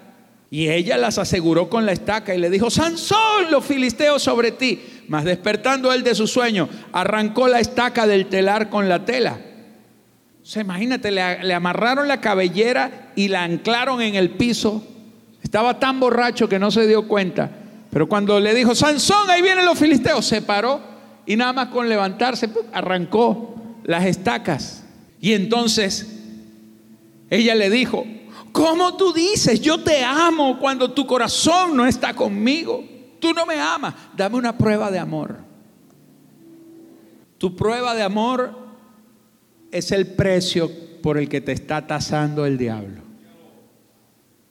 y 0.50 0.68
ella 0.68 0.96
las 0.96 1.18
aseguró 1.18 1.68
con 1.68 1.86
la 1.86 1.92
estaca 1.92 2.34
y 2.34 2.38
le 2.38 2.50
dijo, 2.50 2.70
Sansón, 2.70 3.50
los 3.50 3.64
filisteos 3.64 4.22
sobre 4.22 4.52
ti. 4.52 4.80
Mas 5.08 5.24
despertando 5.24 5.92
él 5.92 6.04
de 6.04 6.14
su 6.14 6.26
sueño, 6.26 6.68
arrancó 6.92 7.48
la 7.48 7.60
estaca 7.60 8.06
del 8.06 8.26
telar 8.26 8.70
con 8.70 8.88
la 8.88 9.04
tela. 9.04 9.38
O 10.42 10.46
sea, 10.46 10.62
imagínate, 10.62 11.10
le, 11.10 11.42
le 11.42 11.54
amarraron 11.54 12.06
la 12.06 12.20
cabellera 12.20 13.12
y 13.16 13.28
la 13.28 13.42
anclaron 13.42 14.00
en 14.02 14.14
el 14.14 14.30
piso. 14.30 14.86
Estaba 15.46 15.78
tan 15.78 16.00
borracho 16.00 16.48
que 16.48 16.58
no 16.58 16.72
se 16.72 16.88
dio 16.88 17.06
cuenta. 17.06 17.48
Pero 17.92 18.08
cuando 18.08 18.40
le 18.40 18.52
dijo, 18.52 18.74
Sansón, 18.74 19.30
ahí 19.30 19.42
vienen 19.42 19.64
los 19.64 19.78
filisteos, 19.78 20.26
se 20.26 20.42
paró 20.42 20.80
y 21.24 21.36
nada 21.36 21.52
más 21.52 21.68
con 21.68 21.88
levantarse 21.88 22.50
arrancó 22.72 23.54
las 23.84 24.06
estacas. 24.06 24.82
Y 25.20 25.34
entonces 25.34 26.18
ella 27.30 27.54
le 27.54 27.70
dijo, 27.70 28.04
¿cómo 28.50 28.96
tú 28.96 29.12
dices, 29.12 29.60
yo 29.60 29.84
te 29.84 30.02
amo 30.02 30.58
cuando 30.58 30.90
tu 30.90 31.06
corazón 31.06 31.76
no 31.76 31.86
está 31.86 32.12
conmigo? 32.12 32.84
Tú 33.20 33.32
no 33.32 33.46
me 33.46 33.60
amas, 33.60 33.94
dame 34.16 34.38
una 34.38 34.58
prueba 34.58 34.90
de 34.90 34.98
amor. 34.98 35.36
Tu 37.38 37.54
prueba 37.54 37.94
de 37.94 38.02
amor 38.02 38.52
es 39.70 39.92
el 39.92 40.08
precio 40.08 40.72
por 41.04 41.18
el 41.18 41.28
que 41.28 41.40
te 41.40 41.52
está 41.52 41.86
tasando 41.86 42.46
el 42.46 42.58
diablo. 42.58 43.05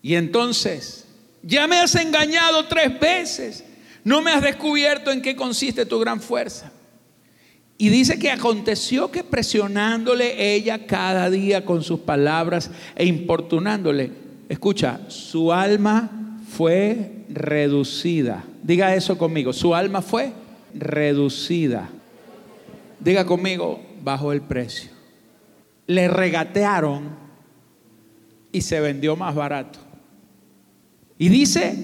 Y 0.05 0.13
entonces, 0.13 1.07
ya 1.41 1.65
me 1.65 1.77
has 1.77 1.95
engañado 1.95 2.67
tres 2.67 2.99
veces, 2.99 3.65
no 4.03 4.21
me 4.21 4.29
has 4.29 4.43
descubierto 4.43 5.11
en 5.11 5.19
qué 5.19 5.35
consiste 5.35 5.83
tu 5.83 5.97
gran 5.97 6.21
fuerza. 6.21 6.71
Y 7.79 7.89
dice 7.89 8.19
que 8.19 8.29
aconteció 8.29 9.09
que 9.09 9.23
presionándole 9.23 10.53
ella 10.53 10.85
cada 10.85 11.31
día 11.31 11.65
con 11.65 11.81
sus 11.81 12.01
palabras 12.01 12.69
e 12.95 13.05
importunándole, 13.05 14.11
escucha, 14.47 14.99
su 15.07 15.51
alma 15.51 16.37
fue 16.55 17.25
reducida. 17.27 18.43
Diga 18.61 18.93
eso 18.93 19.17
conmigo, 19.17 19.53
su 19.53 19.73
alma 19.73 20.03
fue 20.03 20.33
reducida. 20.75 21.89
Diga 22.99 23.25
conmigo, 23.25 23.81
bajo 24.03 24.31
el 24.31 24.41
precio. 24.41 24.91
Le 25.87 26.07
regatearon 26.07 27.09
y 28.51 28.61
se 28.61 28.79
vendió 28.79 29.15
más 29.15 29.33
barato. 29.33 29.79
Y 31.17 31.29
dice 31.29 31.75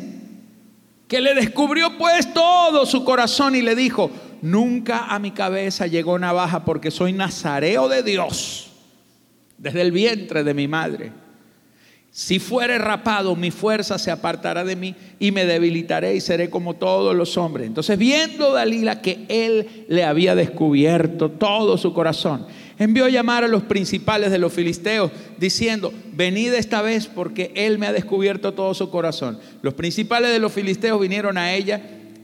que 1.08 1.22
le 1.22 1.34
descubrió 1.34 1.98
pues 1.98 2.34
todo 2.34 2.86
su 2.86 3.04
corazón 3.04 3.56
y 3.56 3.62
le 3.62 3.76
dijo, 3.76 4.12
nunca 4.42 5.06
a 5.06 5.20
mi 5.20 5.32
cabeza 5.32 5.88
llegó 5.88 6.18
navaja 6.18 6.66
porque 6.66 6.92
soy 6.92 7.14
nazareo 7.14 7.90
de 7.90 8.04
Dios 8.04 8.72
desde 9.58 9.82
el 9.82 9.92
vientre 9.92 10.44
de 10.44 10.54
mi 10.54 10.68
madre. 10.68 11.12
Si 12.14 12.40
fuere 12.40 12.78
rapado, 12.78 13.38
mi 13.38 13.52
fuerza 13.52 13.98
se 13.98 14.12
apartará 14.12 14.66
de 14.66 14.76
mí 14.76 14.96
y 15.18 15.32
me 15.32 15.46
debilitaré 15.46 16.14
y 16.14 16.20
seré 16.20 16.50
como 16.50 16.76
todos 16.76 17.16
los 17.16 17.38
hombres. 17.38 17.68
Entonces, 17.68 17.98
viendo 17.98 18.52
Dalila 18.52 19.02
que 19.02 19.26
él 19.30 19.86
le 19.88 20.04
había 20.04 20.36
descubierto 20.36 21.32
todo 21.32 21.78
su 21.78 21.94
corazón, 21.94 22.48
envió 22.84 23.06
a 23.06 23.10
llamar 23.10 23.44
a 23.44 23.48
los 23.48 23.62
principales 23.62 24.32
de 24.32 24.40
los 24.40 24.52
filisteos, 24.52 25.12
diciendo, 25.38 25.94
venid 26.14 26.52
esta 26.54 26.82
vez 26.82 27.06
porque 27.06 27.52
él 27.54 27.78
me 27.78 27.86
ha 27.86 27.94
descubierto 27.94 28.56
todo 28.56 28.74
su 28.74 28.90
corazón. 28.90 29.38
Los 29.62 29.76
principales 29.76 30.32
de 30.32 30.40
los 30.40 30.52
filisteos 30.52 31.00
vinieron 31.00 31.38
a 31.38 31.54
ella 31.54 31.80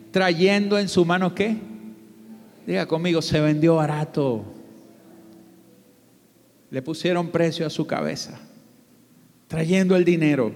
trayendo 0.09 0.79
en 0.79 0.89
su 0.89 1.05
mano 1.05 1.35
qué? 1.35 1.57
Diga 2.65 2.87
conmigo, 2.87 3.21
se 3.21 3.39
vendió 3.39 3.75
barato. 3.75 4.45
Le 6.71 6.81
pusieron 6.81 7.27
precio 7.29 7.67
a 7.67 7.69
su 7.69 7.85
cabeza, 7.85 8.39
trayendo 9.47 9.95
el 9.95 10.05
dinero. 10.05 10.51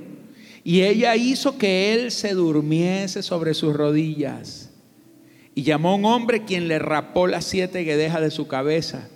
Y 0.63 0.81
ella 0.81 1.15
hizo 1.15 1.60
que 1.60 1.93
él 1.93 2.10
se 2.10 2.34
durmiese 2.34 3.22
sobre 3.22 3.53
sus 3.53 3.75
rodillas. 3.75 4.72
Y 5.53 5.62
llamó 5.62 5.89
a 5.89 5.96
un 5.96 6.05
hombre 6.05 6.43
quien 6.43 6.67
le 6.67 6.79
rapó 6.79 7.27
las 7.27 7.46
siete 7.46 7.84
guedejas 7.84 8.22
de 8.22 8.31
su 8.31 8.48
cabeza. 8.48 9.08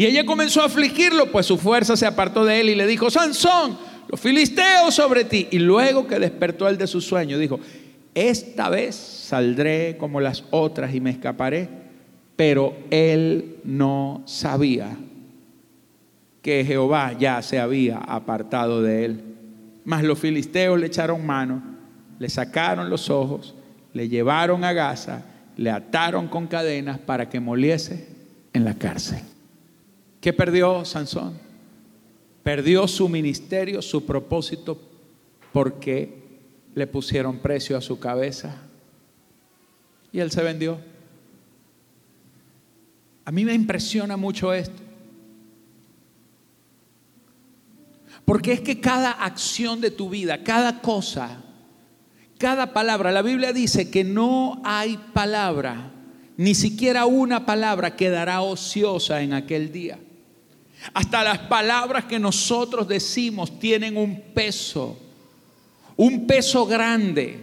Y 0.00 0.06
ella 0.06 0.24
comenzó 0.24 0.62
a 0.62 0.64
afligirlo, 0.64 1.30
pues 1.30 1.44
su 1.44 1.58
fuerza 1.58 1.94
se 1.94 2.06
apartó 2.06 2.46
de 2.46 2.62
él 2.62 2.70
y 2.70 2.74
le 2.74 2.86
dijo, 2.86 3.10
Sansón, 3.10 3.76
los 4.08 4.18
filisteos 4.18 4.94
sobre 4.94 5.24
ti. 5.24 5.48
Y 5.50 5.58
luego 5.58 6.06
que 6.06 6.18
despertó 6.18 6.66
él 6.68 6.78
de 6.78 6.86
su 6.86 7.02
sueño, 7.02 7.36
dijo, 7.36 7.60
esta 8.14 8.70
vez 8.70 8.94
saldré 8.94 9.98
como 9.98 10.22
las 10.22 10.44
otras 10.50 10.94
y 10.94 11.00
me 11.00 11.10
escaparé 11.10 11.68
pero 12.40 12.74
él 12.88 13.58
no 13.64 14.22
sabía 14.24 14.96
que 16.40 16.64
Jehová 16.64 17.12
ya 17.12 17.42
se 17.42 17.60
había 17.60 17.98
apartado 17.98 18.80
de 18.80 19.04
él. 19.04 19.24
Mas 19.84 20.04
los 20.04 20.18
filisteos 20.18 20.80
le 20.80 20.86
echaron 20.86 21.26
mano, 21.26 21.62
le 22.18 22.30
sacaron 22.30 22.88
los 22.88 23.10
ojos, 23.10 23.54
le 23.92 24.08
llevaron 24.08 24.64
a 24.64 24.72
Gaza, 24.72 25.22
le 25.58 25.70
ataron 25.70 26.28
con 26.28 26.46
cadenas 26.46 26.98
para 26.98 27.28
que 27.28 27.40
moliese 27.40 28.08
en 28.54 28.64
la 28.64 28.72
cárcel. 28.72 29.20
¿Qué 30.20 30.32
perdió 30.32 30.84
Sansón? 30.84 31.38
Perdió 32.42 32.86
su 32.88 33.08
ministerio, 33.08 33.80
su 33.82 34.04
propósito, 34.04 34.80
porque 35.52 36.20
le 36.74 36.86
pusieron 36.86 37.38
precio 37.38 37.76
a 37.76 37.80
su 37.80 37.98
cabeza 37.98 38.62
y 40.12 40.20
él 40.20 40.30
se 40.30 40.42
vendió. 40.42 40.78
A 43.24 43.32
mí 43.32 43.44
me 43.44 43.54
impresiona 43.54 44.16
mucho 44.16 44.52
esto. 44.52 44.82
Porque 48.24 48.52
es 48.52 48.60
que 48.60 48.80
cada 48.80 49.10
acción 49.10 49.80
de 49.80 49.90
tu 49.90 50.08
vida, 50.10 50.42
cada 50.42 50.80
cosa, 50.80 51.42
cada 52.38 52.72
palabra, 52.72 53.10
la 53.12 53.22
Biblia 53.22 53.52
dice 53.52 53.90
que 53.90 54.04
no 54.04 54.60
hay 54.64 54.98
palabra, 55.12 55.92
ni 56.36 56.54
siquiera 56.54 57.06
una 57.06 57.44
palabra 57.44 57.96
quedará 57.96 58.40
ociosa 58.42 59.22
en 59.22 59.32
aquel 59.32 59.72
día. 59.72 59.98
Hasta 60.94 61.22
las 61.22 61.38
palabras 61.40 62.04
que 62.04 62.18
nosotros 62.18 62.88
decimos 62.88 63.58
tienen 63.58 63.96
un 63.96 64.20
peso, 64.34 64.98
un 65.96 66.26
peso 66.26 66.66
grande. 66.66 67.38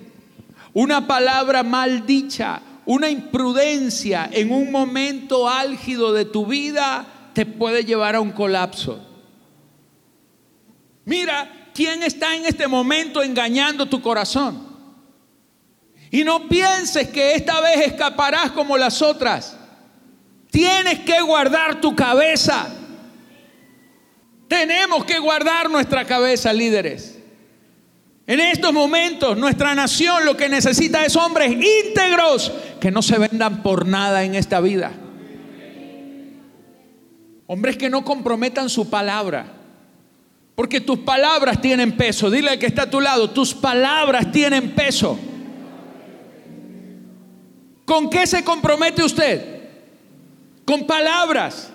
Una 0.73 1.05
palabra 1.07 1.63
mal 1.63 2.05
dicha 2.05 2.61
una 2.87 3.09
imprudencia 3.09 4.29
en 4.31 4.49
un 4.49 4.71
momento 4.71 5.47
álgido 5.49 6.13
de 6.13 6.23
tu 6.23 6.45
vida 6.45 7.05
te 7.33 7.45
puede 7.45 7.83
llevar 7.83 8.15
a 8.15 8.21
un 8.21 8.31
colapso. 8.31 9.05
Mira, 11.03 11.69
¿quién 11.73 12.01
está 12.01 12.33
en 12.33 12.45
este 12.45 12.65
momento 12.65 13.21
engañando 13.21 13.85
tu 13.87 14.01
corazón? 14.01 14.65
Y 16.09 16.23
no 16.23 16.47
pienses 16.47 17.09
que 17.09 17.35
esta 17.35 17.59
vez 17.59 17.87
escaparás 17.87 18.51
como 18.51 18.77
las 18.77 19.01
otras. 19.01 19.57
Tienes 20.49 20.99
que 20.99 21.19
guardar 21.19 21.81
tu 21.81 21.93
cabeza. 21.93 22.73
Tenemos 24.47 25.03
que 25.05 25.19
guardar 25.19 25.69
nuestra 25.69 26.05
cabeza, 26.05 26.53
líderes. 26.53 27.17
En 28.25 28.41
estos 28.41 28.73
momentos 28.73 29.37
nuestra 29.37 29.73
nación 29.73 30.25
lo 30.25 30.35
que 30.35 30.49
necesita 30.49 31.05
es 31.05 31.15
hombres 31.15 31.51
íntegros 31.51 32.51
que 32.79 32.91
no 32.91 33.01
se 33.01 33.17
vendan 33.17 33.63
por 33.63 33.87
nada 33.87 34.23
en 34.23 34.35
esta 34.35 34.59
vida. 34.59 34.91
Hombres 37.47 37.77
que 37.77 37.89
no 37.89 38.03
comprometan 38.03 38.69
su 38.69 38.89
palabra. 38.89 39.53
Porque 40.55 40.81
tus 40.81 40.99
palabras 40.99 41.61
tienen 41.61 41.95
peso. 41.95 42.29
Dile 42.29 42.49
al 42.49 42.59
que 42.59 42.65
está 42.65 42.83
a 42.83 42.89
tu 42.89 42.99
lado, 42.99 43.29
tus 43.29 43.53
palabras 43.53 44.31
tienen 44.31 44.71
peso. 44.71 45.17
¿Con 47.85 48.09
qué 48.09 48.27
se 48.27 48.43
compromete 48.43 49.03
usted? 49.03 49.61
Con 50.65 50.85
palabras, 50.85 51.71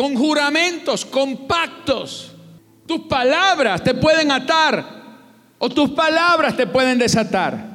con 0.00 0.14
juramentos, 0.14 1.04
con 1.04 1.46
pactos. 1.46 2.32
Tus 2.86 3.00
palabras 3.00 3.84
te 3.84 3.92
pueden 3.92 4.30
atar 4.32 4.82
o 5.58 5.68
tus 5.68 5.90
palabras 5.90 6.56
te 6.56 6.66
pueden 6.66 6.98
desatar. 6.98 7.68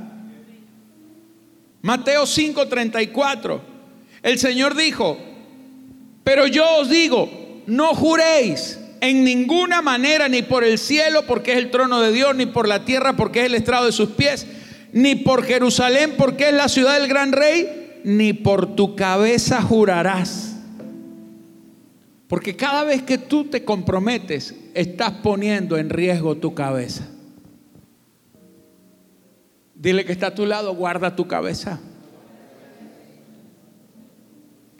Mateo 1.84 2.26
5:34. 2.26 3.62
El 4.24 4.40
Señor 4.40 4.76
dijo, 4.76 5.20
pero 6.24 6.48
yo 6.48 6.66
os 6.80 6.90
digo, 6.90 7.30
no 7.68 7.94
juréis 7.94 8.80
en 9.02 9.24
ninguna 9.24 9.84
manera 9.84 10.28
ni 10.28 10.42
por 10.42 10.64
el 10.64 10.80
cielo 10.80 11.28
porque 11.28 11.52
es 11.52 11.60
el 11.60 11.70
trono 11.70 12.02
de 12.02 12.12
Dios, 12.12 12.36
ni 12.36 12.48
por 12.48 12.68
la 12.68 12.86
tierra 12.86 13.16
porque 13.16 13.42
es 13.42 13.46
el 13.46 13.54
estrado 13.54 13.86
de 13.86 13.92
sus 13.92 14.10
pies, 14.10 14.48
ni 14.94 15.14
por 15.14 15.46
Jerusalén 15.46 16.16
porque 16.18 16.48
es 16.48 16.56
la 16.56 16.70
ciudad 16.70 17.00
del 17.00 17.08
gran 17.08 17.34
rey, 17.34 18.02
ni 18.04 18.34
por 18.34 18.76
tu 18.76 18.96
cabeza 18.96 19.62
jurarás. 19.62 20.55
Porque 22.28 22.56
cada 22.56 22.84
vez 22.84 23.04
que 23.04 23.18
tú 23.18 23.46
te 23.46 23.64
comprometes, 23.64 24.56
estás 24.74 25.12
poniendo 25.12 25.78
en 25.78 25.90
riesgo 25.90 26.36
tu 26.38 26.56
cabeza. 26.56 27.08
Dile 29.76 30.06
que 30.06 30.12
está 30.12 30.28
a 30.28 30.36
tu 30.36 30.46
lado, 30.46 30.74
guarda 30.74 31.16
tu 31.16 31.28
cabeza. 31.28 31.80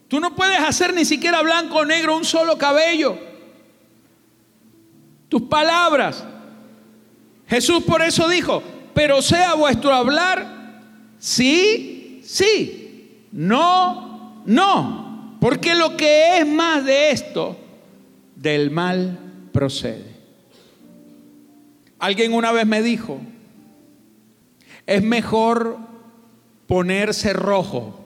Tú 0.08 0.20
no 0.20 0.36
puedes 0.36 0.60
hacer 0.60 0.94
ni 0.94 1.06
siquiera 1.06 1.42
blanco 1.42 1.78
o 1.78 1.86
negro 1.86 2.16
un 2.16 2.26
solo 2.26 2.58
cabello. 2.58 3.18
Tus 5.30 5.44
palabras. 5.44 6.24
Jesús 7.48 7.84
por 7.84 8.02
eso 8.02 8.28
dijo, 8.28 8.64
pero 8.94 9.22
sea 9.22 9.54
vuestro 9.54 9.94
hablar, 9.94 10.82
sí, 11.20 12.22
sí, 12.24 13.28
no, 13.32 14.42
no. 14.46 15.05
Porque 15.39 15.76
lo 15.76 15.95
que 15.98 16.39
es 16.39 16.48
más 16.48 16.86
de 16.86 17.12
esto, 17.12 17.58
del 18.36 18.71
mal 18.71 19.17
procede. 19.52 20.15
Alguien 22.00 22.34
una 22.34 22.52
vez 22.52 22.65
me 22.65 22.82
dijo, 22.82 23.19
Es 24.86 25.04
mejor 25.04 25.78
ponerse 26.67 27.34
rojo 27.34 28.00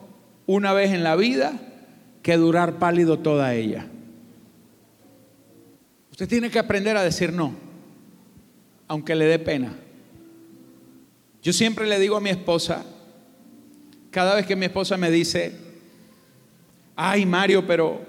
una 0.46 0.72
vez 0.72 0.92
en 0.92 1.02
la 1.02 1.16
vida 1.16 1.52
que 2.22 2.36
durar 2.36 2.78
pálido 2.78 3.18
toda 3.18 3.54
ella. 3.54 3.86
Usted 6.10 6.28
tiene 6.28 6.50
que 6.50 6.58
aprender 6.58 6.96
a 6.96 7.02
decir 7.02 7.32
no, 7.32 7.54
aunque 8.88 9.14
le 9.14 9.24
dé 9.24 9.38
pena. 9.38 9.72
Yo 11.42 11.52
siempre 11.52 11.86
le 11.86 11.98
digo 11.98 12.16
a 12.16 12.20
mi 12.20 12.30
esposa, 12.30 12.84
cada 14.10 14.34
vez 14.34 14.46
que 14.46 14.56
mi 14.56 14.66
esposa 14.66 14.96
me 14.98 15.10
dice, 15.10 15.69
ay 17.02 17.24
Mario, 17.24 17.66
pero 17.66 18.02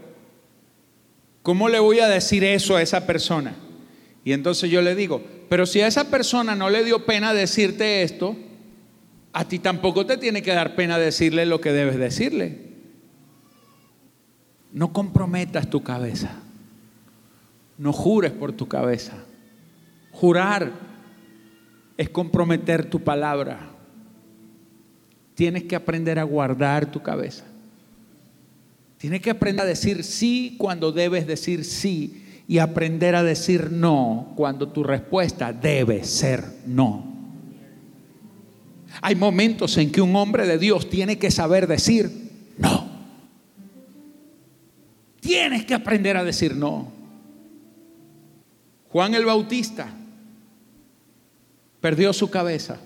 ¿cómo 1.42 1.70
le 1.70 1.80
voy 1.80 2.00
a 2.00 2.10
decir 2.10 2.44
eso 2.44 2.76
a 2.76 2.82
esa 2.82 3.08
persona? 3.08 3.56
Y 4.26 4.34
entonces 4.34 4.70
yo 4.70 4.82
le 4.82 4.96
digo, 4.96 5.24
pero 5.48 5.66
si 5.66 5.80
a 5.80 5.88
esa 5.88 6.12
persona 6.12 6.56
no 6.56 6.70
le 6.70 6.84
dio 6.84 7.06
pena 7.06 7.34
decirte 7.34 8.04
esto, 8.04 8.36
a 9.32 9.46
ti 9.46 9.60
tampoco 9.60 10.06
te 10.06 10.18
tiene 10.18 10.42
que 10.42 10.54
dar 10.54 10.76
pena 10.76 10.98
decirle 10.98 11.46
lo 11.46 11.62
que 11.62 11.72
debes 11.72 11.98
decirle. 11.98 12.72
No 14.74 14.92
comprometas 14.92 15.70
tu 15.70 15.84
cabeza. 15.84 16.40
No 17.78 17.94
jures 17.94 18.34
por 18.34 18.52
tu 18.52 18.68
cabeza. 18.68 19.14
Jurar 20.12 20.74
es 21.96 22.10
comprometer 22.10 22.90
tu 22.90 23.02
palabra. 23.02 23.70
Tienes 25.34 25.64
que 25.64 25.78
aprender 25.78 26.20
a 26.20 26.24
guardar 26.24 26.92
tu 26.92 27.02
cabeza. 27.02 27.46
Tienes 29.02 29.24
que 29.24 29.32
aprender 29.32 29.66
a 29.66 29.68
decir 29.68 30.04
sí 30.04 30.54
cuando 30.60 30.92
debes 30.92 31.26
decir 31.26 31.66
sí 31.66 32.24
y 32.48 32.60
aprender 32.60 33.16
a 33.16 33.24
decir 33.24 33.72
no 33.72 34.32
cuando 34.36 34.68
tu 34.68 34.84
respuesta 34.84 35.52
debe 35.52 36.04
ser 36.04 36.44
no. 36.68 37.04
Hay 39.02 39.16
momentos 39.16 39.76
en 39.78 39.92
que 39.92 40.02
un 40.02 40.16
hombre 40.16 40.46
de 40.46 40.60
Dios 40.60 40.88
tiene 40.88 41.18
que 41.18 41.32
saber 41.32 41.66
decir 41.66 42.12
no. 42.60 42.92
Tienes 45.20 45.66
que 45.66 45.74
aprender 45.74 46.16
a 46.16 46.24
decir 46.24 46.56
no. 46.56 46.92
Juan 48.90 49.16
el 49.16 49.26
Bautista 49.26 49.92
perdió 51.80 52.14
su 52.14 52.30
cabeza 52.30 52.80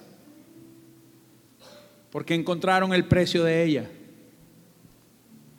porque 2.09 2.35
encontraron 2.35 2.93
el 2.93 3.03
precio 3.03 3.43
de 3.43 3.65
ella. 3.65 3.89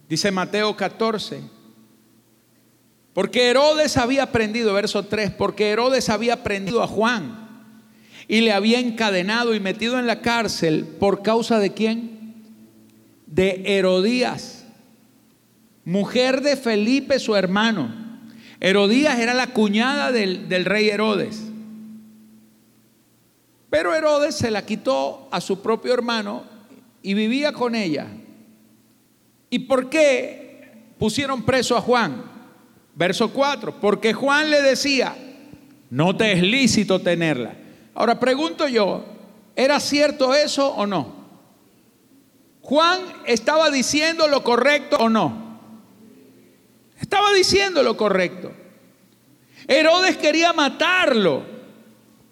Dice 0.09 0.31
Mateo 0.31 0.77
14, 0.77 1.43
porque 3.13 3.49
Herodes 3.49 3.97
había 3.97 4.25
aprendido, 4.25 4.73
verso 4.75 5.05
3, 5.05 5.33
porque 5.33 5.71
Herodes 5.71 6.11
había 6.11 6.35
aprendido 6.35 6.83
a 6.83 6.87
Juan 6.87 7.47
y 8.29 8.43
le 8.43 8.53
había 8.53 8.79
encadenado 8.79 9.55
y 9.55 9.61
metido 9.61 9.99
en 9.99 10.07
la 10.07 10.21
cárcel 10.21 10.85
por 11.01 11.23
causa 11.23 11.59
de 11.59 11.73
quién? 11.73 12.35
De 13.27 13.63
Herodías, 13.65 14.67
mujer 15.85 16.43
de 16.43 16.57
Felipe 16.57 17.19
su 17.19 17.35
hermano. 17.35 17.91
Herodías 18.61 19.19
era 19.19 19.35
la 19.35 19.49
cuñada 19.49 20.13
del, 20.13 20.49
del 20.49 20.65
rey 20.65 20.89
Herodes. 20.89 21.43
Pero 23.71 23.95
Herodes 23.95 24.37
se 24.37 24.51
la 24.51 24.65
quitó 24.65 25.29
a 25.33 25.41
su 25.41 25.63
propio 25.63 25.93
hermano 25.93 26.45
y 27.03 27.15
vivía 27.15 27.53
con 27.53 27.75
ella. 27.75 28.07
¿Y 29.51 29.61
por 29.61 29.89
qué 29.89 30.73
pusieron 30.99 31.43
preso 31.45 31.77
a 31.77 31.81
Juan? 31.81 32.25
Verso 32.95 33.31
4, 33.31 33.81
porque 33.81 34.13
Juan 34.15 34.51
le 34.51 34.63
decía, 34.63 35.15
no 35.91 36.17
te 36.17 36.33
es 36.33 36.43
lícito 36.43 37.01
tenerla. 37.01 37.55
Ahora 37.95 38.19
pregunto 38.19 38.67
yo, 38.69 39.05
¿era 39.55 39.81
cierto 39.81 40.35
eso 40.35 40.69
o 40.69 40.87
no? 40.87 41.15
Juan 42.63 43.01
estaba 43.27 43.71
diciendo 43.71 44.27
lo 44.29 44.43
correcto 44.43 44.97
o 44.97 45.09
no? 45.09 45.61
Estaba 47.01 47.33
diciendo 47.33 47.83
lo 47.83 47.97
correcto. 47.97 48.53
Herodes 49.69 50.17
quería 50.17 50.53
matarlo, 50.53 51.45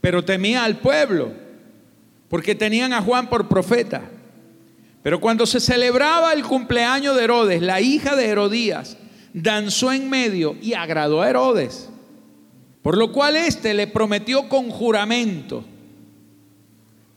pero 0.01 0.25
temía 0.25 0.65
al 0.65 0.79
pueblo, 0.79 1.33
porque 2.29 2.55
tenían 2.55 2.93
a 2.93 3.03
Juan 3.03 3.29
por 3.29 3.49
profeta. 3.49 4.11
Pero 5.05 5.21
cuando 5.21 5.45
se 5.45 5.61
celebraba 5.61 6.33
el 6.33 6.43
cumpleaños 6.45 7.15
de 7.15 7.25
Herodes, 7.25 7.61
la 7.61 7.83
hija 7.83 8.17
de 8.17 8.25
Herodías 8.25 8.97
danzó 9.35 9.93
en 9.93 10.09
medio 10.09 10.57
y 10.63 10.73
agradó 10.73 11.21
a 11.21 11.29
Herodes. 11.29 11.91
Por 12.81 12.97
lo 12.97 13.13
cual 13.13 13.37
éste 13.37 13.75
le 13.75 13.87
prometió 13.87 14.49
con 14.49 14.71
juramento 14.71 15.63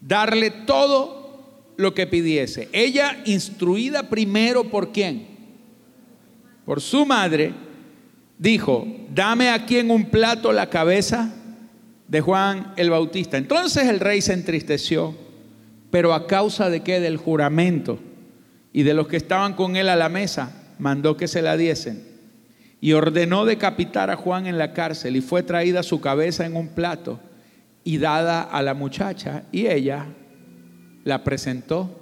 darle 0.02 0.52
todo 0.52 1.72
lo 1.78 1.94
que 1.94 2.08
pidiese. 2.08 2.68
Ella, 2.74 3.22
instruida 3.24 4.10
primero 4.10 4.66
por 4.66 4.92
quién? 4.92 5.26
Por 6.66 6.82
su 6.82 7.06
madre, 7.06 7.54
dijo, 8.38 8.86
dame 9.14 9.50
aquí 9.50 9.78
en 9.78 9.92
un 9.92 10.10
plato 10.10 10.52
la 10.52 10.70
cabeza 10.70 11.34
de 12.10 12.20
Juan 12.20 12.74
el 12.76 12.90
Bautista. 12.90 13.38
Entonces 13.38 13.88
el 13.88 14.02
rey 14.02 14.22
se 14.22 14.34
entristeció, 14.34 15.16
pero 15.92 16.14
a 16.14 16.28
causa 16.28 16.70
de 16.70 16.82
qué? 16.82 17.00
Del 17.00 17.18
juramento 17.18 18.00
y 18.74 18.84
de 18.84 18.94
los 18.94 19.08
que 19.08 19.18
estaban 19.18 19.54
con 19.54 19.76
él 19.76 19.90
a 19.90 19.96
la 19.96 20.10
mesa, 20.10 20.52
mandó 20.80 21.18
que 21.18 21.28
se 21.28 21.42
la 21.42 21.58
diesen 21.58 22.04
y 22.80 22.94
ordenó 22.94 23.46
decapitar 23.46 24.10
a 24.10 24.16
Juan 24.16 24.46
en 24.46 24.58
la 24.58 24.74
cárcel 24.74 25.16
y 25.16 25.22
fue 25.22 25.44
traída 25.44 25.84
su 25.84 26.00
cabeza 26.00 26.46
en 26.46 26.56
un 26.56 26.70
plato 26.70 27.20
y 27.84 27.98
dada 27.98 28.44
a 28.44 28.62
la 28.62 28.74
muchacha 28.74 29.44
y 29.52 29.68
ella 29.68 30.06
la 31.04 31.24
presentó 31.24 32.00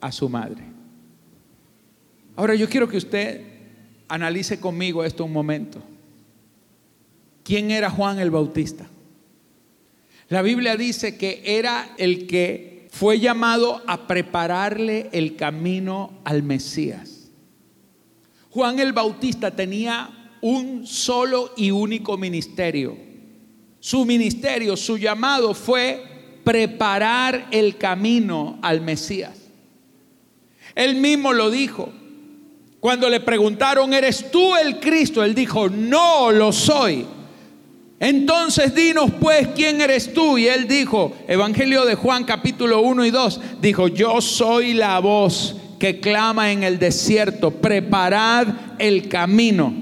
a 0.00 0.10
su 0.12 0.28
madre. 0.28 0.62
Ahora 2.36 2.54
yo 2.54 2.68
quiero 2.68 2.88
que 2.88 2.96
usted 2.96 3.42
analice 4.08 4.58
conmigo 4.58 5.04
esto 5.04 5.24
un 5.24 5.32
momento. 5.32 5.82
¿Quién 7.42 7.70
era 7.70 7.90
Juan 7.90 8.18
el 8.18 8.30
Bautista? 8.30 8.86
La 10.28 10.40
Biblia 10.42 10.76
dice 10.76 11.18
que 11.18 11.42
era 11.44 11.90
el 11.98 12.26
que 12.26 12.73
fue 12.94 13.18
llamado 13.18 13.82
a 13.88 14.06
prepararle 14.06 15.08
el 15.10 15.34
camino 15.34 16.12
al 16.22 16.44
Mesías. 16.44 17.28
Juan 18.50 18.78
el 18.78 18.92
Bautista 18.92 19.50
tenía 19.50 20.30
un 20.40 20.86
solo 20.86 21.50
y 21.56 21.72
único 21.72 22.16
ministerio. 22.16 22.96
Su 23.80 24.04
ministerio, 24.04 24.76
su 24.76 24.96
llamado 24.96 25.54
fue 25.54 26.04
preparar 26.44 27.48
el 27.50 27.78
camino 27.78 28.60
al 28.62 28.80
Mesías. 28.80 29.40
Él 30.76 30.94
mismo 30.94 31.32
lo 31.32 31.50
dijo. 31.50 31.92
Cuando 32.78 33.10
le 33.10 33.18
preguntaron, 33.18 33.92
¿eres 33.92 34.30
tú 34.30 34.54
el 34.54 34.78
Cristo? 34.78 35.24
Él 35.24 35.34
dijo, 35.34 35.68
no 35.68 36.30
lo 36.30 36.52
soy. 36.52 37.04
Entonces 38.04 38.74
dinos 38.74 39.12
pues 39.18 39.48
quién 39.56 39.80
eres 39.80 40.12
tú. 40.12 40.36
Y 40.36 40.46
él 40.46 40.68
dijo, 40.68 41.16
Evangelio 41.26 41.86
de 41.86 41.94
Juan 41.94 42.24
capítulo 42.24 42.82
1 42.82 43.06
y 43.06 43.10
2, 43.10 43.40
dijo, 43.62 43.88
yo 43.88 44.20
soy 44.20 44.74
la 44.74 44.98
voz 44.98 45.56
que 45.80 46.00
clama 46.00 46.52
en 46.52 46.64
el 46.64 46.78
desierto, 46.78 47.50
preparad 47.50 48.48
el 48.78 49.08
camino. 49.08 49.72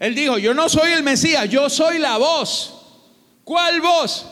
Él 0.00 0.16
dijo, 0.16 0.38
yo 0.38 0.54
no 0.54 0.68
soy 0.68 0.90
el 0.90 1.04
Mesías, 1.04 1.48
yo 1.48 1.70
soy 1.70 2.00
la 2.00 2.16
voz. 2.16 2.82
¿Cuál 3.44 3.80
voz? 3.80 4.26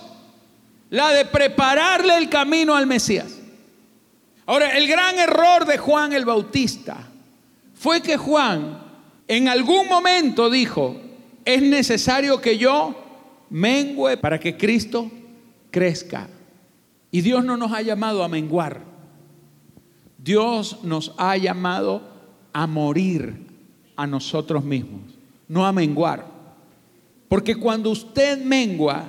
La 0.90 1.10
de 1.10 1.24
prepararle 1.24 2.16
el 2.16 2.28
camino 2.28 2.74
al 2.74 2.88
Mesías. 2.88 3.38
Ahora, 4.44 4.76
el 4.76 4.88
gran 4.88 5.20
error 5.20 5.66
de 5.66 5.78
Juan 5.78 6.12
el 6.14 6.24
Bautista 6.24 6.96
fue 7.74 8.02
que 8.02 8.16
Juan 8.16 8.82
en 9.28 9.46
algún 9.46 9.86
momento 9.86 10.50
dijo, 10.50 11.00
es 11.44 11.62
necesario 11.62 12.40
que 12.40 12.58
yo 12.58 13.02
mengüe 13.50 14.16
para 14.16 14.38
que 14.38 14.56
Cristo 14.56 15.10
crezca. 15.70 16.28
Y 17.10 17.20
Dios 17.20 17.44
no 17.44 17.56
nos 17.56 17.72
ha 17.72 17.82
llamado 17.82 18.24
a 18.24 18.28
menguar. 18.28 18.82
Dios 20.18 20.78
nos 20.82 21.12
ha 21.18 21.36
llamado 21.36 22.02
a 22.52 22.66
morir 22.66 23.46
a 23.96 24.06
nosotros 24.06 24.64
mismos, 24.64 25.02
no 25.48 25.66
a 25.66 25.72
menguar. 25.72 26.26
Porque 27.28 27.56
cuando 27.56 27.90
usted 27.90 28.42
mengua, 28.42 29.04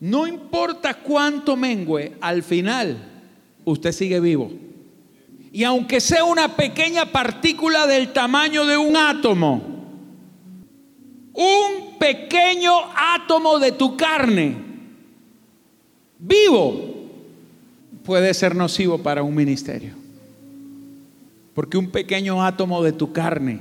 no 0.00 0.26
importa 0.26 0.94
cuánto 0.94 1.56
mengue, 1.56 2.16
al 2.20 2.42
final 2.42 2.96
usted 3.64 3.92
sigue 3.92 4.20
vivo. 4.20 4.50
Y 5.52 5.64
aunque 5.64 6.00
sea 6.00 6.24
una 6.24 6.54
pequeña 6.54 7.06
partícula 7.06 7.86
del 7.86 8.12
tamaño 8.12 8.66
de 8.66 8.76
un 8.76 8.96
átomo, 8.96 9.75
un 11.36 11.98
pequeño 11.98 12.72
átomo 12.96 13.58
de 13.58 13.72
tu 13.72 13.96
carne, 13.96 14.56
vivo, 16.18 16.94
puede 18.02 18.32
ser 18.34 18.54
nocivo 18.54 18.98
para 18.98 19.22
un 19.22 19.34
ministerio. 19.34 19.94
Porque 21.54 21.78
un 21.78 21.90
pequeño 21.90 22.42
átomo 22.44 22.82
de 22.82 22.92
tu 22.92 23.12
carne 23.12 23.60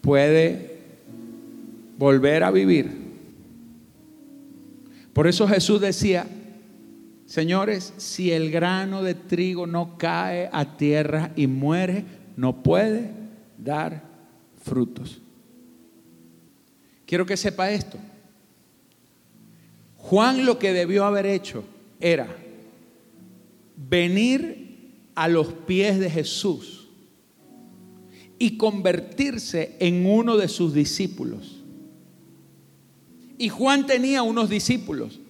puede 0.00 0.78
volver 1.98 2.44
a 2.44 2.50
vivir. 2.50 3.06
Por 5.12 5.26
eso 5.26 5.46
Jesús 5.48 5.80
decía, 5.80 6.26
Señores, 7.26 7.92
si 7.96 8.30
el 8.30 8.52
grano 8.52 9.02
de 9.02 9.14
trigo 9.14 9.66
no 9.66 9.98
cae 9.98 10.48
a 10.52 10.76
tierra 10.76 11.32
y 11.34 11.48
muere, 11.48 12.04
no 12.36 12.62
puede 12.62 13.10
dar 13.58 14.04
frutos. 14.62 15.20
Quiero 17.06 17.24
que 17.24 17.36
sepa 17.36 17.70
esto. 17.70 17.98
Juan 19.96 20.44
lo 20.44 20.58
que 20.58 20.72
debió 20.72 21.04
haber 21.04 21.26
hecho 21.26 21.64
era 22.00 22.36
venir 23.76 25.10
a 25.14 25.28
los 25.28 25.52
pies 25.52 25.98
de 25.98 26.10
Jesús 26.10 26.88
y 28.38 28.56
convertirse 28.56 29.76
en 29.80 30.06
uno 30.06 30.36
de 30.36 30.48
sus 30.48 30.74
discípulos. 30.74 31.62
Y 33.38 33.48
Juan 33.48 33.86
tenía 33.86 34.22
unos 34.22 34.48
discípulos. 34.48 35.20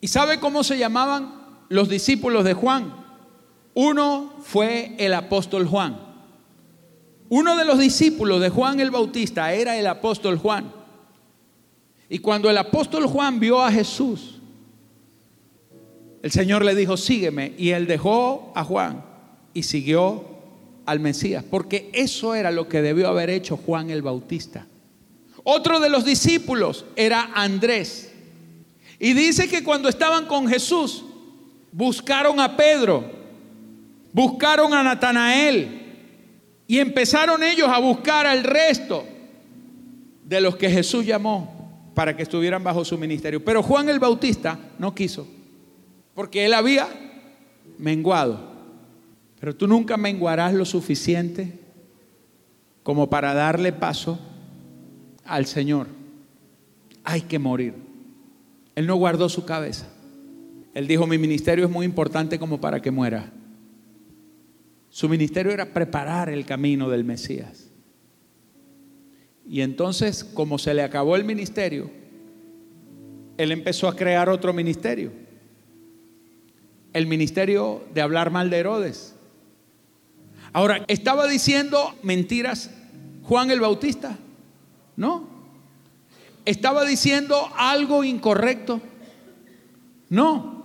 ¿Y 0.00 0.08
sabe 0.08 0.38
cómo 0.38 0.64
se 0.64 0.78
llamaban 0.78 1.34
los 1.68 1.88
discípulos 1.88 2.44
de 2.44 2.54
Juan? 2.54 2.94
Uno 3.74 4.34
fue 4.42 4.94
el 4.98 5.14
apóstol 5.14 5.66
Juan. 5.66 6.07
Uno 7.30 7.56
de 7.56 7.64
los 7.64 7.78
discípulos 7.78 8.40
de 8.40 8.48
Juan 8.48 8.80
el 8.80 8.90
Bautista 8.90 9.52
era 9.52 9.76
el 9.76 9.86
apóstol 9.86 10.38
Juan. 10.38 10.72
Y 12.08 12.20
cuando 12.20 12.48
el 12.48 12.56
apóstol 12.56 13.06
Juan 13.06 13.38
vio 13.38 13.62
a 13.62 13.70
Jesús, 13.70 14.40
el 16.22 16.30
Señor 16.30 16.64
le 16.64 16.74
dijo, 16.74 16.96
sígueme. 16.96 17.52
Y 17.58 17.70
él 17.70 17.86
dejó 17.86 18.52
a 18.54 18.64
Juan 18.64 19.04
y 19.52 19.62
siguió 19.62 20.24
al 20.86 21.00
Mesías, 21.00 21.44
porque 21.48 21.90
eso 21.92 22.34
era 22.34 22.50
lo 22.50 22.66
que 22.66 22.80
debió 22.80 23.08
haber 23.08 23.28
hecho 23.28 23.58
Juan 23.58 23.90
el 23.90 24.00
Bautista. 24.00 24.66
Otro 25.44 25.80
de 25.80 25.90
los 25.90 26.04
discípulos 26.04 26.86
era 26.96 27.30
Andrés. 27.34 28.10
Y 28.98 29.12
dice 29.12 29.48
que 29.48 29.62
cuando 29.62 29.90
estaban 29.90 30.24
con 30.24 30.48
Jesús, 30.48 31.04
buscaron 31.72 32.40
a 32.40 32.56
Pedro, 32.56 33.04
buscaron 34.12 34.72
a 34.72 34.82
Natanael 34.82 35.77
y 36.68 36.78
empezaron 36.78 37.42
ellos 37.42 37.66
a 37.68 37.80
buscar 37.80 38.26
al 38.26 38.44
resto 38.44 39.04
de 40.22 40.40
los 40.42 40.54
que 40.56 40.68
Jesús 40.68 41.06
llamó 41.06 41.90
para 41.94 42.14
que 42.14 42.22
estuvieran 42.22 42.62
bajo 42.62 42.84
su 42.84 42.98
ministerio. 42.98 43.42
Pero 43.42 43.62
Juan 43.62 43.88
el 43.88 43.98
Bautista 43.98 44.58
no 44.78 44.94
quiso, 44.94 45.26
porque 46.14 46.44
él 46.44 46.52
había 46.52 46.86
menguado. 47.78 48.52
Pero 49.40 49.56
tú 49.56 49.66
nunca 49.66 49.96
menguarás 49.96 50.52
lo 50.52 50.66
suficiente 50.66 51.58
como 52.82 53.08
para 53.08 53.32
darle 53.32 53.72
paso 53.72 54.18
al 55.24 55.46
Señor. 55.46 55.86
Hay 57.02 57.22
que 57.22 57.38
morir. 57.38 57.74
Él 58.74 58.86
no 58.86 58.96
guardó 58.96 59.30
su 59.30 59.46
cabeza. 59.46 59.86
Él 60.74 60.86
dijo, 60.86 61.06
mi 61.06 61.16
ministerio 61.16 61.64
es 61.64 61.70
muy 61.70 61.86
importante 61.86 62.38
como 62.38 62.60
para 62.60 62.82
que 62.82 62.90
muera. 62.90 63.32
Su 64.90 65.08
ministerio 65.08 65.52
era 65.52 65.72
preparar 65.72 66.28
el 66.28 66.44
camino 66.44 66.88
del 66.88 67.04
Mesías. 67.04 67.70
Y 69.48 69.62
entonces, 69.62 70.24
como 70.24 70.58
se 70.58 70.74
le 70.74 70.82
acabó 70.82 71.16
el 71.16 71.24
ministerio, 71.24 71.90
él 73.36 73.52
empezó 73.52 73.88
a 73.88 73.96
crear 73.96 74.28
otro 74.28 74.52
ministerio. 74.52 75.12
El 76.92 77.06
ministerio 77.06 77.84
de 77.94 78.00
hablar 78.00 78.30
mal 78.30 78.50
de 78.50 78.58
Herodes. 78.58 79.14
Ahora, 80.52 80.84
¿estaba 80.88 81.26
diciendo 81.26 81.94
mentiras 82.02 82.70
Juan 83.22 83.50
el 83.50 83.60
Bautista? 83.60 84.18
No 84.96 85.38
estaba 86.48 86.84
diciendo 86.86 87.50
algo 87.56 88.04
incorrecto? 88.04 88.80
No. 90.08 90.57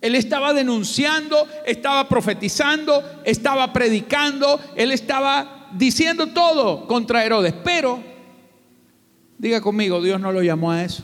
Él 0.00 0.14
estaba 0.14 0.52
denunciando, 0.52 1.46
estaba 1.66 2.08
profetizando, 2.08 3.02
estaba 3.24 3.72
predicando, 3.72 4.60
él 4.76 4.92
estaba 4.92 5.68
diciendo 5.72 6.28
todo 6.28 6.86
contra 6.86 7.24
Herodes. 7.24 7.54
Pero, 7.64 8.00
diga 9.38 9.60
conmigo, 9.60 10.00
Dios 10.00 10.20
no 10.20 10.30
lo 10.30 10.42
llamó 10.42 10.70
a 10.70 10.84
eso. 10.84 11.02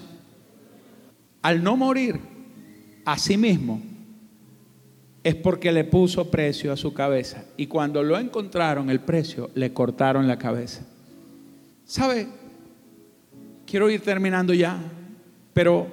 Al 1.43 1.63
no 1.63 1.77
morir 1.77 2.21
a 3.05 3.19
sí 3.19 3.37
mismo, 3.37 3.83
es 5.23 5.35
porque 5.35 5.73
le 5.73 5.85
puso 5.85 6.31
precio 6.31 6.73
a 6.73 6.77
su 6.77 6.95
cabeza. 6.95 7.45
Y 7.57 7.67
cuando 7.67 8.03
lo 8.03 8.19
encontraron 8.19 8.91
el 8.91 9.01
precio, 9.01 9.51
le 9.55 9.73
cortaron 9.73 10.29
la 10.29 10.39
cabeza. 10.39 10.83
¿Sabe? 11.85 12.29
quiero 13.67 13.91
ir 13.91 14.01
terminando 14.01 14.55
ya, 14.55 14.79
pero 15.53 15.89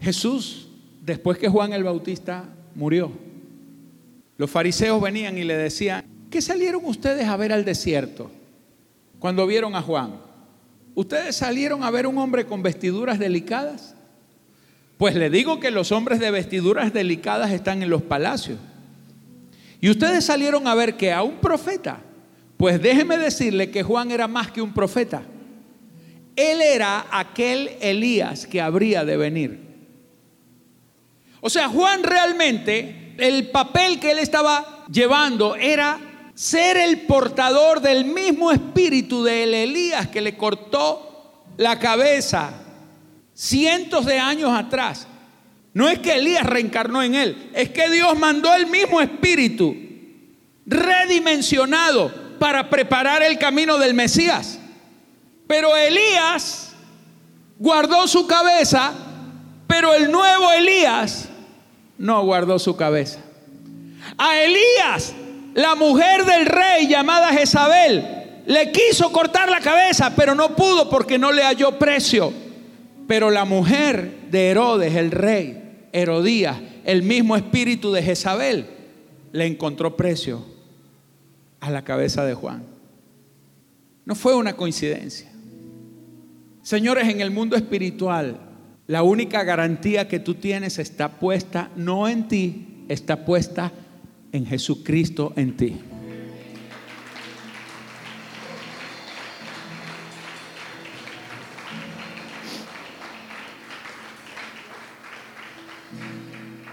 Jesús, 0.00 0.63
después 1.04 1.38
que 1.38 1.48
Juan 1.48 1.72
el 1.72 1.84
Bautista 1.84 2.48
murió, 2.74 3.12
los 4.36 4.50
fariseos 4.50 5.00
venían 5.00 5.38
y 5.38 5.44
le 5.44 5.56
decían, 5.56 6.04
¿qué 6.30 6.40
salieron 6.40 6.84
ustedes 6.84 7.28
a 7.28 7.36
ver 7.36 7.52
al 7.52 7.64
desierto 7.64 8.30
cuando 9.18 9.46
vieron 9.46 9.76
a 9.76 9.82
Juan? 9.82 10.16
¿Ustedes 10.94 11.36
salieron 11.36 11.82
a 11.82 11.90
ver 11.90 12.06
un 12.06 12.18
hombre 12.18 12.46
con 12.46 12.62
vestiduras 12.62 13.18
delicadas? 13.18 13.94
Pues 14.96 15.14
le 15.14 15.28
digo 15.28 15.60
que 15.60 15.70
los 15.70 15.92
hombres 15.92 16.20
de 16.20 16.30
vestiduras 16.30 16.92
delicadas 16.92 17.50
están 17.50 17.82
en 17.82 17.90
los 17.90 18.02
palacios. 18.02 18.58
Y 19.80 19.90
ustedes 19.90 20.24
salieron 20.24 20.66
a 20.66 20.74
ver 20.74 20.96
que 20.96 21.12
a 21.12 21.22
un 21.22 21.36
profeta, 21.36 22.00
pues 22.56 22.80
déjeme 22.80 23.18
decirle 23.18 23.70
que 23.70 23.82
Juan 23.82 24.10
era 24.10 24.28
más 24.28 24.50
que 24.50 24.62
un 24.62 24.72
profeta. 24.72 25.22
Él 26.36 26.62
era 26.62 27.06
aquel 27.10 27.70
Elías 27.80 28.46
que 28.46 28.60
habría 28.60 29.04
de 29.04 29.16
venir. 29.16 29.63
O 31.46 31.50
sea, 31.50 31.68
Juan 31.68 32.02
realmente, 32.02 33.12
el 33.18 33.50
papel 33.50 34.00
que 34.00 34.12
él 34.12 34.18
estaba 34.18 34.86
llevando 34.90 35.56
era 35.56 36.00
ser 36.34 36.78
el 36.78 37.02
portador 37.02 37.82
del 37.82 38.06
mismo 38.06 38.50
espíritu 38.50 39.22
del 39.22 39.52
Elías 39.52 40.08
que 40.08 40.22
le 40.22 40.38
cortó 40.38 41.44
la 41.58 41.78
cabeza 41.78 42.50
cientos 43.34 44.06
de 44.06 44.18
años 44.18 44.58
atrás. 44.58 45.06
No 45.74 45.86
es 45.86 45.98
que 45.98 46.14
Elías 46.14 46.46
reencarnó 46.46 47.02
en 47.02 47.14
él, 47.14 47.50
es 47.52 47.68
que 47.68 47.90
Dios 47.90 48.18
mandó 48.18 48.54
el 48.54 48.66
mismo 48.68 49.02
espíritu 49.02 49.76
redimensionado 50.64 52.38
para 52.38 52.70
preparar 52.70 53.22
el 53.22 53.38
camino 53.38 53.76
del 53.76 53.92
Mesías. 53.92 54.58
Pero 55.46 55.76
Elías 55.76 56.72
guardó 57.58 58.08
su 58.08 58.26
cabeza, 58.26 58.94
pero 59.66 59.92
el 59.92 60.10
nuevo 60.10 60.50
Elías 60.50 61.28
no 62.04 62.22
guardó 62.22 62.58
su 62.58 62.76
cabeza. 62.76 63.18
A 64.18 64.38
Elías, 64.38 65.14
la 65.54 65.74
mujer 65.74 66.26
del 66.26 66.44
rey 66.44 66.86
llamada 66.86 67.32
Jezabel, 67.32 68.42
le 68.44 68.70
quiso 68.72 69.10
cortar 69.10 69.48
la 69.48 69.60
cabeza, 69.60 70.12
pero 70.14 70.34
no 70.34 70.54
pudo 70.54 70.90
porque 70.90 71.18
no 71.18 71.32
le 71.32 71.42
halló 71.42 71.78
precio. 71.78 72.30
Pero 73.08 73.30
la 73.30 73.46
mujer 73.46 74.28
de 74.30 74.50
Herodes, 74.50 74.94
el 74.96 75.12
rey, 75.12 75.88
Herodías, 75.94 76.58
el 76.84 77.04
mismo 77.04 77.36
espíritu 77.36 77.90
de 77.90 78.02
Jezabel, 78.02 78.66
le 79.32 79.46
encontró 79.46 79.96
precio 79.96 80.44
a 81.60 81.70
la 81.70 81.84
cabeza 81.84 82.22
de 82.26 82.34
Juan. 82.34 82.64
No 84.04 84.14
fue 84.14 84.34
una 84.34 84.52
coincidencia. 84.52 85.32
Señores, 86.60 87.08
en 87.08 87.22
el 87.22 87.30
mundo 87.30 87.56
espiritual, 87.56 88.38
la 88.86 89.02
única 89.02 89.44
garantía 89.44 90.08
que 90.08 90.20
tú 90.20 90.34
tienes 90.34 90.78
está 90.78 91.18
puesta 91.18 91.70
no 91.74 92.06
en 92.08 92.28
ti, 92.28 92.84
está 92.88 93.24
puesta 93.24 93.72
en 94.32 94.44
Jesucristo 94.46 95.32
en 95.36 95.56
ti. 95.56 95.76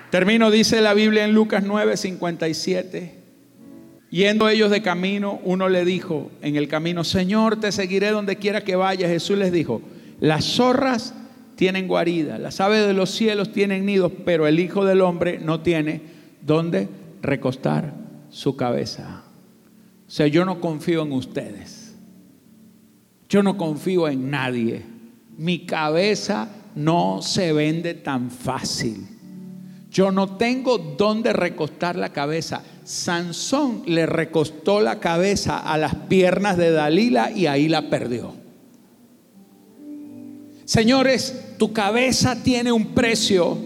Termino, 0.10 0.52
dice 0.52 0.82
la 0.82 0.94
Biblia 0.94 1.24
en 1.24 1.34
Lucas 1.34 1.64
9, 1.66 1.96
57. 1.96 3.16
Yendo 4.10 4.50
ellos 4.50 4.70
de 4.70 4.82
camino, 4.82 5.40
uno 5.46 5.70
le 5.70 5.86
dijo 5.86 6.32
en 6.42 6.58
el 6.58 6.68
camino, 6.68 7.06
Señor, 7.06 7.62
te 7.62 7.72
seguiré 7.72 8.10
donde 8.10 8.36
quiera 8.36 8.66
que 8.66 8.76
vayas. 8.76 9.10
Jesús 9.10 9.38
les 9.38 9.54
dijo, 9.54 9.82
las 10.20 10.44
zorras 10.44 11.14
tienen 11.56 11.88
guarida, 11.88 12.38
las 12.38 12.60
aves 12.60 12.86
de 12.86 12.94
los 12.94 13.12
cielos 13.12 13.52
tienen 13.52 13.86
nidos, 13.86 14.12
pero 14.26 14.48
el 14.48 14.60
Hijo 14.60 14.86
del 14.86 15.02
Hombre 15.02 15.40
no 15.40 15.62
tiene 15.62 16.02
donde 16.42 16.90
recostar 17.22 17.94
su 18.30 18.56
cabeza. 18.56 19.24
O 20.08 20.12
sea, 20.12 20.28
yo 20.28 20.44
no 20.46 20.60
confío 20.60 21.04
en 21.04 21.12
ustedes. 21.12 21.96
Yo 23.30 23.44
no 23.44 23.58
confío 23.58 24.10
en 24.10 24.30
nadie. 24.30 24.84
Mi 25.38 25.66
cabeza 25.66 26.50
no 26.76 27.22
se 27.22 27.54
vende 27.54 27.94
tan 27.94 28.30
fácil. 28.30 29.08
Yo 29.90 30.12
no 30.12 30.36
tengo 30.38 30.78
dónde 30.78 31.34
recostar 31.34 31.96
la 31.96 32.10
cabeza. 32.10 32.64
Sansón 32.84 33.84
le 33.86 34.06
recostó 34.06 34.82
la 34.82 35.00
cabeza 35.00 35.60
a 35.60 35.78
las 35.78 35.96
piernas 35.96 36.58
de 36.58 36.72
Dalila 36.72 37.32
y 37.32 37.48
ahí 37.48 37.68
la 37.70 37.90
perdió. 37.90 38.41
Señores, 40.72 41.36
tu 41.58 41.74
cabeza 41.74 42.44
tiene 42.44 42.72
un 42.72 42.94
precio. 42.94 43.58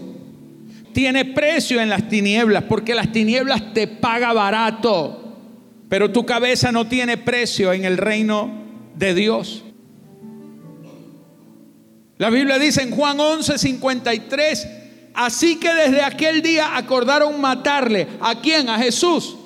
Tiene 0.92 1.24
precio 1.24 1.80
en 1.80 1.88
las 1.88 2.08
tinieblas, 2.08 2.64
porque 2.64 2.96
las 2.96 3.12
tinieblas 3.12 3.72
te 3.72 3.86
paga 3.86 4.32
barato. 4.32 5.36
Pero 5.88 6.10
tu 6.10 6.26
cabeza 6.26 6.72
no 6.72 6.88
tiene 6.88 7.16
precio 7.16 7.72
en 7.72 7.84
el 7.84 7.96
reino 7.96 8.50
de 8.96 9.14
Dios. 9.14 9.62
La 12.18 12.28
Biblia 12.28 12.58
dice 12.58 12.82
en 12.82 12.90
Juan 12.90 13.20
11, 13.20 13.56
53, 13.56 14.68
así 15.14 15.60
que 15.60 15.72
desde 15.74 16.02
aquel 16.02 16.42
día 16.42 16.76
acordaron 16.76 17.40
matarle. 17.40 18.08
¿A 18.20 18.40
quién? 18.40 18.68
A 18.68 18.78
Jesús. 18.78 19.36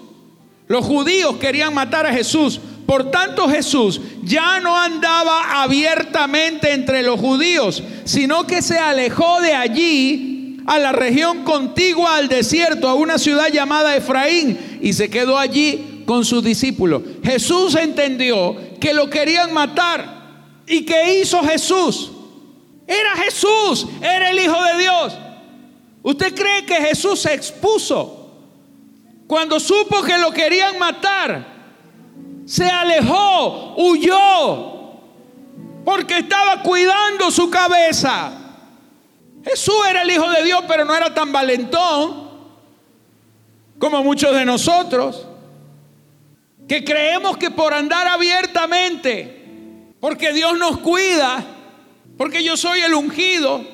Los 0.67 0.87
judíos 0.87 1.37
querían 1.37 1.75
matar 1.75 2.07
a 2.07 2.15
Jesús. 2.15 2.59
Por 2.87 3.11
tanto 3.11 3.49
Jesús 3.49 4.01
ya 4.23 4.61
no 4.61 4.77
andaba 4.77 5.63
abiertamente 5.63 6.73
entre 6.73 7.03
los 7.03 7.21
judíos, 7.21 7.83
sino 8.05 8.47
que 8.47 8.63
se 8.63 8.79
alejó 8.79 9.41
de 9.41 9.55
allí 9.55 10.59
a 10.67 10.79
la 10.79 10.93
región 10.93 11.45
contigua 11.45 12.17
al 12.17 12.29
desierto, 12.29 12.89
a 12.89 12.95
una 12.95 13.19
ciudad 13.19 13.49
llamada 13.49 13.97
Efraín, 13.97 14.79
y 14.81 14.93
se 14.93 15.09
quedó 15.11 15.39
allí 15.39 16.03
con 16.07 16.25
sus 16.25 16.43
discípulos. 16.43 17.03
Jesús 17.23 17.75
entendió 17.77 18.57
que 18.81 18.95
lo 18.95 19.09
querían 19.09 19.53
matar. 19.53 20.21
¿Y 20.67 20.85
qué 20.85 21.21
hizo 21.21 21.43
Jesús? 21.43 22.11
Era 22.87 23.13
Jesús, 23.25 23.87
era 24.01 24.31
el 24.31 24.39
Hijo 24.39 24.63
de 24.63 24.79
Dios. 24.79 25.19
¿Usted 26.03 26.35
cree 26.35 26.65
que 26.65 26.75
Jesús 26.77 27.21
se 27.21 27.35
expuso? 27.35 28.17
Cuando 29.27 29.61
supo 29.61 30.03
que 30.03 30.19
lo 30.19 30.33
querían 30.33 30.79
matar, 30.79 31.50
se 32.51 32.67
alejó, 32.67 33.75
huyó, 33.77 34.99
porque 35.85 36.19
estaba 36.19 36.61
cuidando 36.63 37.31
su 37.31 37.49
cabeza. 37.49 38.33
Jesús 39.45 39.77
era 39.89 40.03
el 40.03 40.11
Hijo 40.11 40.29
de 40.29 40.43
Dios, 40.43 40.65
pero 40.67 40.85
no 40.85 40.93
era 40.93 41.15
tan 41.15 41.31
valentón 41.31 42.29
como 43.79 44.03
muchos 44.03 44.35
de 44.35 44.45
nosotros, 44.45 45.29
que 46.67 46.83
creemos 46.83 47.37
que 47.37 47.53
por 47.53 47.73
andar 47.73 48.09
abiertamente, 48.09 49.93
porque 50.01 50.33
Dios 50.33 50.59
nos 50.59 50.81
cuida, 50.81 51.45
porque 52.19 52.43
yo 52.43 52.57
soy 52.57 52.81
el 52.81 52.95
ungido. 52.95 53.65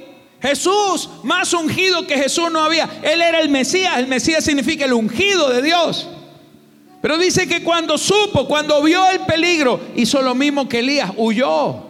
Jesús, 0.42 1.08
más 1.22 1.54
ungido 1.54 2.06
que 2.06 2.18
Jesús 2.18 2.52
no 2.52 2.60
había. 2.60 2.90
Él 3.02 3.22
era 3.22 3.40
el 3.40 3.48
Mesías. 3.48 3.96
El 3.96 4.06
Mesías 4.06 4.44
significa 4.44 4.84
el 4.84 4.92
ungido 4.92 5.48
de 5.48 5.62
Dios. 5.62 6.10
Pero 7.06 7.18
dice 7.18 7.46
que 7.46 7.62
cuando 7.62 7.96
supo, 7.98 8.48
cuando 8.48 8.82
vio 8.82 9.08
el 9.08 9.20
peligro, 9.20 9.78
hizo 9.94 10.20
lo 10.22 10.34
mismo 10.34 10.68
que 10.68 10.80
Elías, 10.80 11.12
huyó. 11.16 11.84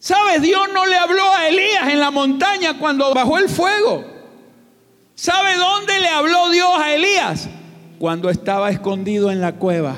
¿Sabes? 0.00 0.42
Dios 0.42 0.68
no 0.74 0.84
le 0.84 0.96
habló 0.96 1.32
a 1.36 1.46
Elías 1.46 1.90
en 1.90 2.00
la 2.00 2.10
montaña 2.10 2.76
cuando 2.76 3.14
bajó 3.14 3.38
el 3.38 3.48
fuego. 3.48 4.04
¿Sabe 5.14 5.54
dónde 5.54 6.00
le 6.00 6.08
habló 6.08 6.50
Dios 6.50 6.70
a 6.76 6.92
Elías? 6.92 7.48
Cuando 8.00 8.30
estaba 8.30 8.68
escondido 8.68 9.30
en 9.30 9.40
la 9.40 9.52
cueva. 9.52 9.94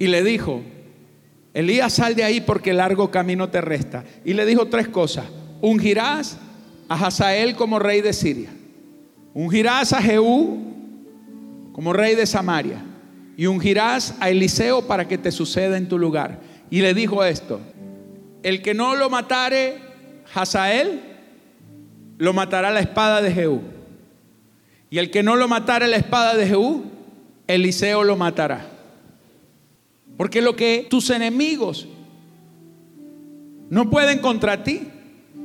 Y 0.00 0.08
le 0.08 0.24
dijo, 0.24 0.62
Elías, 1.54 1.92
sal 1.92 2.16
de 2.16 2.24
ahí 2.24 2.40
porque 2.40 2.72
largo 2.72 3.12
camino 3.12 3.50
te 3.50 3.60
resta. 3.60 4.02
Y 4.24 4.32
le 4.32 4.44
dijo 4.44 4.66
tres 4.66 4.88
cosas. 4.88 5.26
Ungirás 5.60 6.38
a 6.88 7.06
Hazael 7.06 7.54
como 7.54 7.78
rey 7.78 8.00
de 8.00 8.12
Siria. 8.12 8.50
Ungirás 9.36 9.92
a 9.92 10.00
Jehú 10.00 10.56
como 11.72 11.92
rey 11.92 12.14
de 12.14 12.24
Samaria. 12.24 12.82
Y 13.36 13.44
ungirás 13.44 14.14
a 14.18 14.30
Eliseo 14.30 14.86
para 14.86 15.06
que 15.06 15.18
te 15.18 15.30
suceda 15.30 15.76
en 15.76 15.88
tu 15.88 15.98
lugar. 15.98 16.40
Y 16.70 16.80
le 16.80 16.94
dijo 16.94 17.22
esto. 17.22 17.60
El 18.42 18.62
que 18.62 18.72
no 18.72 18.96
lo 18.96 19.10
matare 19.10 19.76
Hazael, 20.34 21.02
lo 22.16 22.32
matará 22.32 22.70
la 22.70 22.80
espada 22.80 23.20
de 23.20 23.30
Jehú. 23.30 23.60
Y 24.88 24.96
el 24.96 25.10
que 25.10 25.22
no 25.22 25.36
lo 25.36 25.48
matare 25.48 25.86
la 25.86 25.98
espada 25.98 26.34
de 26.34 26.46
Jehú, 26.46 26.84
Eliseo 27.46 28.04
lo 28.04 28.16
matará. 28.16 28.66
Porque 30.16 30.40
lo 30.40 30.56
que 30.56 30.86
tus 30.88 31.10
enemigos 31.10 31.86
no 33.68 33.90
pueden 33.90 34.20
contra 34.20 34.64
ti, 34.64 34.88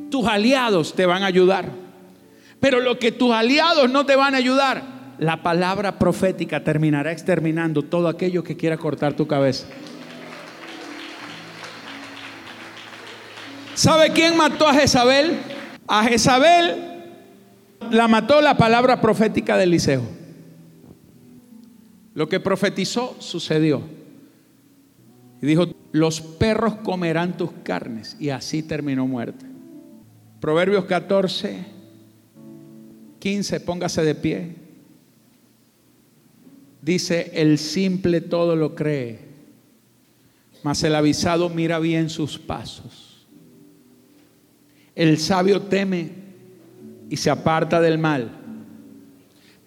tus 0.10 0.26
aliados 0.28 0.94
te 0.94 1.06
van 1.06 1.24
a 1.24 1.26
ayudar. 1.26 1.81
Pero 2.62 2.80
lo 2.80 3.00
que 3.00 3.12
tus 3.12 3.34
aliados 3.34 3.90
no 3.90 4.06
te 4.06 4.16
van 4.16 4.36
a 4.36 4.38
ayudar, 4.38 4.84
la 5.18 5.44
palabra 5.44 6.00
profética 6.00 6.64
terminará 6.64 7.12
exterminando 7.12 7.82
todo 7.82 8.08
aquello 8.08 8.44
que 8.44 8.56
quiera 8.56 8.78
cortar 8.78 9.16
tu 9.16 9.28
cabeza. 9.28 9.68
¿Sabe 13.74 14.12
quién 14.12 14.38
mató 14.38 14.68
a 14.68 14.76
Jezabel? 14.76 15.40
A 15.88 16.04
Jezabel 16.04 16.92
la 17.90 18.08
mató 18.08 18.42
la 18.42 18.56
palabra 18.58 19.02
profética 19.02 19.58
de 19.58 19.64
Eliseo. 19.64 20.04
Lo 22.14 22.30
que 22.30 22.40
profetizó 22.40 23.16
sucedió. 23.20 23.82
Y 25.42 25.48
dijo, 25.48 25.66
los 25.92 26.22
perros 26.22 26.76
comerán 26.84 27.38
tus 27.38 27.52
carnes. 27.64 28.16
Y 28.20 28.30
así 28.30 28.62
terminó 28.62 29.08
muerte. 29.08 29.46
Proverbios 30.40 30.86
14, 30.86 31.81
15, 33.22 33.60
póngase 33.60 34.04
de 34.04 34.16
pie. 34.16 34.56
Dice, 36.82 37.32
el 37.36 37.60
simple 37.60 38.20
todo 38.20 38.56
lo 38.56 38.74
cree, 38.74 39.20
mas 40.64 40.84
el 40.84 40.96
avisado 40.96 41.48
mira 41.48 41.78
bien 41.78 42.10
sus 42.10 42.40
pasos. 42.40 43.28
El 44.96 45.20
sabio 45.20 45.62
teme 45.62 46.10
y 47.12 47.18
se 47.18 47.30
aparta 47.30 47.80
del 47.80 48.00
mal, 48.00 48.32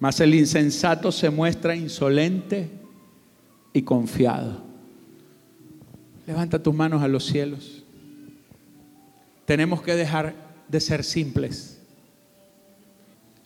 mas 0.00 0.18
el 0.18 0.34
insensato 0.34 1.12
se 1.12 1.30
muestra 1.30 1.76
insolente 1.76 2.68
y 3.72 3.82
confiado. 3.82 4.64
Levanta 6.26 6.60
tus 6.60 6.74
manos 6.74 7.02
a 7.02 7.08
los 7.08 7.24
cielos. 7.24 7.84
Tenemos 9.44 9.80
que 9.80 9.94
dejar 9.94 10.34
de 10.68 10.80
ser 10.80 11.04
simples. 11.04 11.73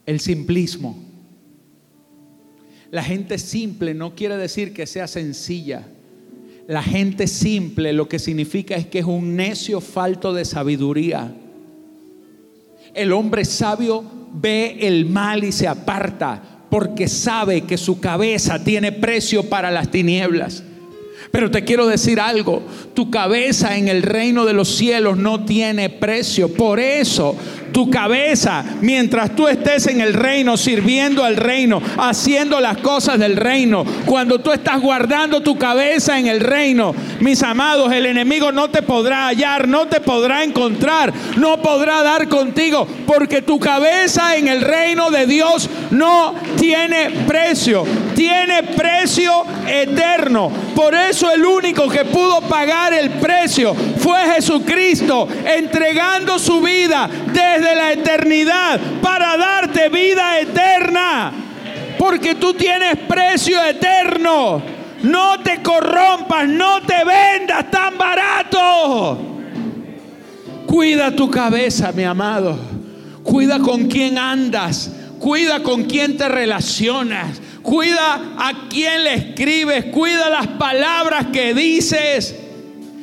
El 0.08 0.20
simplismo. 0.20 0.96
La 2.90 3.02
gente 3.02 3.36
simple 3.36 3.92
no 3.92 4.14
quiere 4.14 4.38
decir 4.38 4.72
que 4.72 4.86
sea 4.86 5.06
sencilla. 5.06 5.86
La 6.66 6.82
gente 6.82 7.26
simple 7.26 7.92
lo 7.92 8.08
que 8.08 8.18
significa 8.18 8.74
es 8.74 8.86
que 8.86 9.00
es 9.00 9.04
un 9.04 9.36
necio 9.36 9.82
falto 9.82 10.32
de 10.32 10.46
sabiduría. 10.46 11.34
El 12.94 13.12
hombre 13.12 13.44
sabio 13.44 14.02
ve 14.32 14.78
el 14.80 15.04
mal 15.04 15.44
y 15.44 15.52
se 15.52 15.68
aparta 15.68 16.64
porque 16.70 17.06
sabe 17.06 17.64
que 17.64 17.76
su 17.76 18.00
cabeza 18.00 18.64
tiene 18.64 18.92
precio 18.92 19.50
para 19.50 19.70
las 19.70 19.90
tinieblas. 19.90 20.62
Pero 21.30 21.50
te 21.50 21.64
quiero 21.64 21.86
decir 21.86 22.20
algo, 22.20 22.62
tu 22.94 23.10
cabeza 23.10 23.76
en 23.76 23.88
el 23.88 24.02
reino 24.02 24.44
de 24.44 24.54
los 24.54 24.68
cielos 24.68 25.16
no 25.16 25.44
tiene 25.44 25.90
precio. 25.90 26.52
Por 26.52 26.80
eso 26.80 27.36
tu 27.72 27.90
cabeza, 27.90 28.64
mientras 28.80 29.36
tú 29.36 29.46
estés 29.46 29.86
en 29.86 30.00
el 30.00 30.14
reino, 30.14 30.56
sirviendo 30.56 31.22
al 31.24 31.36
reino, 31.36 31.80
haciendo 31.98 32.60
las 32.60 32.78
cosas 32.78 33.18
del 33.18 33.36
reino, 33.36 33.84
cuando 34.06 34.38
tú 34.38 34.52
estás 34.52 34.80
guardando 34.80 35.42
tu 35.42 35.56
cabeza 35.58 36.18
en 36.18 36.26
el 36.26 36.40
reino, 36.40 36.94
mis 37.20 37.42
amados, 37.42 37.92
el 37.92 38.06
enemigo 38.06 38.52
no 38.52 38.70
te 38.70 38.82
podrá 38.82 39.28
hallar, 39.28 39.68
no 39.68 39.86
te 39.86 40.00
podrá 40.00 40.42
encontrar, 40.42 41.12
no 41.36 41.60
podrá 41.60 42.02
dar 42.02 42.28
contigo, 42.28 42.86
porque 43.06 43.42
tu 43.42 43.58
cabeza 43.58 44.36
en 44.36 44.48
el 44.48 44.62
reino 44.62 45.10
de 45.10 45.26
Dios 45.26 45.68
no 45.90 46.34
tiene 46.58 47.10
precio, 47.26 47.84
tiene 48.14 48.62
precio 48.62 49.44
eterno. 49.68 50.50
Por 50.74 50.94
eso 50.94 51.17
el 51.26 51.44
único 51.44 51.88
que 51.88 52.04
pudo 52.04 52.40
pagar 52.42 52.92
el 52.92 53.10
precio 53.10 53.74
fue 53.74 54.20
Jesucristo, 54.34 55.28
entregando 55.44 56.38
su 56.38 56.60
vida 56.60 57.08
desde 57.26 57.74
la 57.74 57.92
eternidad 57.92 58.80
para 59.02 59.36
darte 59.36 59.88
vida 59.88 60.38
eterna. 60.40 61.32
Porque 61.98 62.36
tú 62.36 62.54
tienes 62.54 62.96
precio 63.08 63.62
eterno. 63.64 64.62
No 65.02 65.40
te 65.40 65.62
corrompas, 65.62 66.48
no 66.48 66.82
te 66.82 67.04
vendas 67.04 67.70
tan 67.70 67.96
barato. 67.98 69.18
Cuida 70.66 71.14
tu 71.14 71.30
cabeza, 71.30 71.92
mi 71.92 72.04
amado. 72.04 72.58
Cuida 73.22 73.58
con 73.58 73.86
quién 73.86 74.18
andas. 74.18 74.92
Cuida 75.18 75.62
con 75.62 75.84
quién 75.84 76.16
te 76.16 76.28
relacionas. 76.28 77.40
Cuida 77.68 78.34
a 78.38 78.66
quién 78.70 79.04
le 79.04 79.12
escribes. 79.12 79.84
Cuida 79.92 80.30
las 80.30 80.46
palabras 80.46 81.26
que 81.30 81.52
dices. 81.52 82.34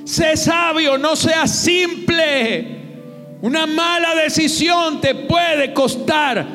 Sé 0.05 0.35
sabio, 0.35 0.97
no 0.97 1.15
seas 1.15 1.55
simple. 1.55 2.65
Una 3.43 3.67
mala 3.67 4.15
decisión 4.15 4.99
te 5.01 5.13
puede 5.13 5.71
costar 5.71 6.47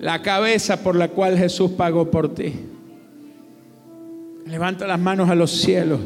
la 0.00 0.22
cabeza 0.22 0.82
por 0.82 0.96
la 0.96 1.08
cual 1.08 1.36
Jesús 1.36 1.72
pagó 1.72 2.10
por 2.10 2.34
ti. 2.34 2.54
Levanta 4.46 4.86
las 4.86 4.98
manos 4.98 5.28
a 5.28 5.34
los 5.34 5.50
cielos. 5.50 6.00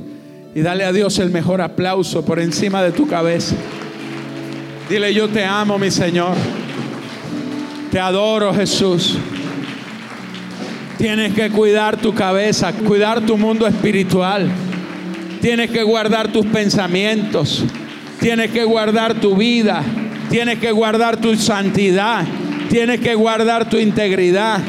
Y 0.56 0.62
dale 0.62 0.82
a 0.82 0.90
Dios 0.90 1.16
el 1.20 1.30
mejor 1.30 1.60
aplauso 1.60 2.24
por 2.24 2.40
encima 2.40 2.82
de 2.82 2.90
tu 2.90 3.06
cabeza. 3.06 3.54
Dile, 4.90 5.14
yo 5.14 5.28
te 5.28 5.44
amo, 5.44 5.78
mi 5.78 5.92
Señor. 5.92 6.34
Te 7.92 8.00
adoro, 8.00 8.52
Jesús. 8.52 9.16
Tienes 11.02 11.34
que 11.34 11.50
cuidar 11.50 11.96
tu 11.96 12.14
cabeza, 12.14 12.72
cuidar 12.72 13.22
tu 13.22 13.36
mundo 13.36 13.66
espiritual. 13.66 14.48
Tienes 15.40 15.68
que 15.72 15.82
guardar 15.82 16.28
tus 16.28 16.46
pensamientos. 16.46 17.64
Tienes 18.20 18.52
que 18.52 18.62
guardar 18.62 19.14
tu 19.14 19.34
vida. 19.34 19.82
Tienes 20.30 20.60
que 20.60 20.70
guardar 20.70 21.16
tu 21.16 21.34
santidad. 21.34 22.24
Tienes 22.70 23.00
que 23.00 23.16
guardar 23.16 23.68
tu 23.68 23.78
integridad. 23.78 24.60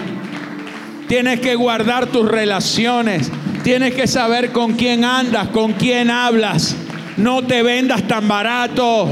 Tienes 1.07 1.39
que 1.39 1.53
guardar 1.53 2.07
tus 2.07 2.27
relaciones. 2.27 3.29
Tienes 3.63 3.93
que 3.93 4.07
saber 4.07 4.51
con 4.51 4.73
quién 4.73 5.05
andas, 5.05 5.49
con 5.49 5.73
quién 5.73 6.09
hablas. 6.09 6.75
No 7.15 7.43
te 7.43 7.61
vendas 7.61 8.07
tan 8.07 8.27
barato. 8.27 9.07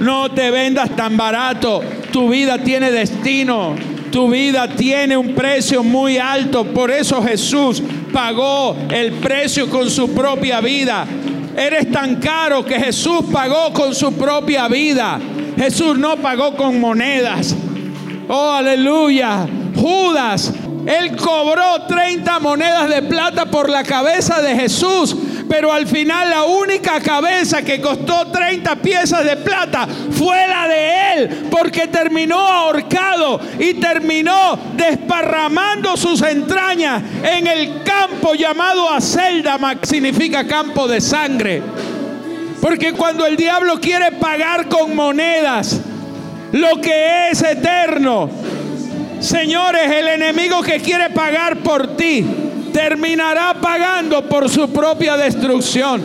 No 0.00 0.30
te 0.30 0.50
vendas 0.50 0.96
tan 0.96 1.18
barato. 1.18 1.82
Tu 2.10 2.26
vida 2.30 2.56
tiene 2.56 2.90
destino. 2.90 3.93
Tu 4.14 4.28
vida 4.28 4.68
tiene 4.68 5.16
un 5.16 5.34
precio 5.34 5.82
muy 5.82 6.18
alto. 6.18 6.62
Por 6.62 6.88
eso 6.92 7.20
Jesús 7.20 7.82
pagó 8.12 8.76
el 8.88 9.14
precio 9.14 9.68
con 9.68 9.90
su 9.90 10.14
propia 10.14 10.60
vida. 10.60 11.04
Eres 11.56 11.90
tan 11.90 12.20
caro 12.20 12.64
que 12.64 12.78
Jesús 12.78 13.22
pagó 13.32 13.72
con 13.72 13.92
su 13.92 14.12
propia 14.12 14.68
vida. 14.68 15.18
Jesús 15.56 15.98
no 15.98 16.16
pagó 16.18 16.54
con 16.54 16.80
monedas. 16.80 17.56
Oh, 18.28 18.52
aleluya. 18.52 19.48
Judas 19.74 20.52
él 20.86 21.16
cobró 21.16 21.86
30 21.88 22.40
monedas 22.40 22.90
de 22.90 23.02
plata 23.02 23.46
por 23.46 23.70
la 23.70 23.82
cabeza 23.82 24.42
de 24.42 24.54
Jesús, 24.54 25.16
pero 25.48 25.72
al 25.72 25.86
final 25.86 26.30
la 26.30 26.44
única 26.44 27.00
cabeza 27.00 27.62
que 27.62 27.80
costó 27.80 28.26
30 28.28 28.76
piezas 28.76 29.24
de 29.24 29.36
plata 29.36 29.86
fue 29.86 30.46
la 30.48 30.68
de 30.68 31.12
él, 31.12 31.46
porque 31.50 31.86
terminó 31.86 32.38
ahorcado 32.38 33.40
y 33.58 33.74
terminó 33.74 34.58
desparramando 34.74 35.96
sus 35.96 36.22
entrañas 36.22 37.02
en 37.22 37.46
el 37.46 37.82
campo 37.82 38.34
llamado 38.34 38.90
Aceldama, 38.90 39.76
significa 39.82 40.46
campo 40.46 40.88
de 40.88 41.00
sangre. 41.00 41.62
Porque 42.60 42.92
cuando 42.92 43.26
el 43.26 43.36
diablo 43.36 43.78
quiere 43.80 44.12
pagar 44.12 44.68
con 44.68 44.96
monedas 44.96 45.80
lo 46.52 46.80
que 46.80 47.30
es 47.30 47.42
eterno, 47.42 48.30
Señores, 49.24 49.90
el 49.90 50.08
enemigo 50.08 50.60
que 50.60 50.80
quiere 50.80 51.08
pagar 51.08 51.56
por 51.56 51.96
ti 51.96 52.26
terminará 52.74 53.54
pagando 53.54 54.22
por 54.22 54.50
su 54.50 54.68
propia 54.72 55.16
destrucción, 55.16 56.02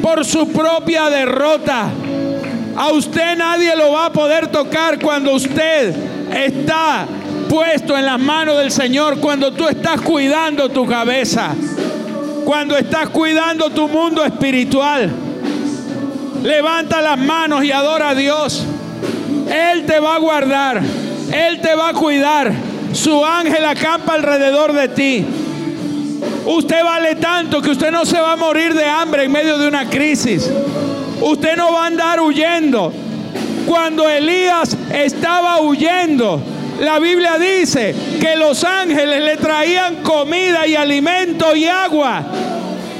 por 0.00 0.24
su 0.24 0.52
propia 0.52 1.10
derrota. 1.10 1.90
A 2.76 2.92
usted 2.92 3.36
nadie 3.36 3.74
lo 3.74 3.90
va 3.90 4.06
a 4.06 4.12
poder 4.12 4.46
tocar 4.46 5.00
cuando 5.00 5.34
usted 5.34 5.92
está 6.32 7.06
puesto 7.48 7.98
en 7.98 8.06
las 8.06 8.20
manos 8.20 8.56
del 8.58 8.70
Señor, 8.70 9.18
cuando 9.18 9.52
tú 9.52 9.66
estás 9.66 10.00
cuidando 10.00 10.68
tu 10.68 10.86
cabeza, 10.86 11.56
cuando 12.44 12.76
estás 12.76 13.08
cuidando 13.08 13.70
tu 13.70 13.88
mundo 13.88 14.24
espiritual. 14.24 15.10
Levanta 16.40 17.02
las 17.02 17.18
manos 17.18 17.64
y 17.64 17.72
adora 17.72 18.10
a 18.10 18.14
Dios. 18.14 18.64
Él 19.50 19.86
te 19.86 19.98
va 19.98 20.14
a 20.14 20.18
guardar. 20.18 20.80
Él 21.32 21.60
te 21.60 21.74
va 21.74 21.88
a 21.88 21.94
cuidar. 21.94 22.52
Su 22.92 23.24
ángel 23.24 23.64
acampa 23.64 24.14
alrededor 24.14 24.72
de 24.72 24.88
ti. 24.88 25.26
Usted 26.46 26.82
vale 26.82 27.14
tanto 27.16 27.62
que 27.62 27.70
usted 27.70 27.90
no 27.90 28.04
se 28.04 28.20
va 28.20 28.32
a 28.32 28.36
morir 28.36 28.74
de 28.74 28.84
hambre 28.84 29.24
en 29.24 29.32
medio 29.32 29.58
de 29.58 29.68
una 29.68 29.88
crisis. 29.88 30.50
Usted 31.20 31.56
no 31.56 31.72
va 31.72 31.84
a 31.84 31.86
andar 31.86 32.20
huyendo. 32.20 32.92
Cuando 33.66 34.08
Elías 34.08 34.76
estaba 34.92 35.60
huyendo, 35.60 36.40
la 36.80 36.98
Biblia 36.98 37.38
dice 37.38 37.94
que 38.20 38.34
los 38.36 38.64
ángeles 38.64 39.22
le 39.22 39.36
traían 39.36 40.02
comida 40.02 40.66
y 40.66 40.74
alimento 40.74 41.54
y 41.54 41.66
agua. 41.66 42.24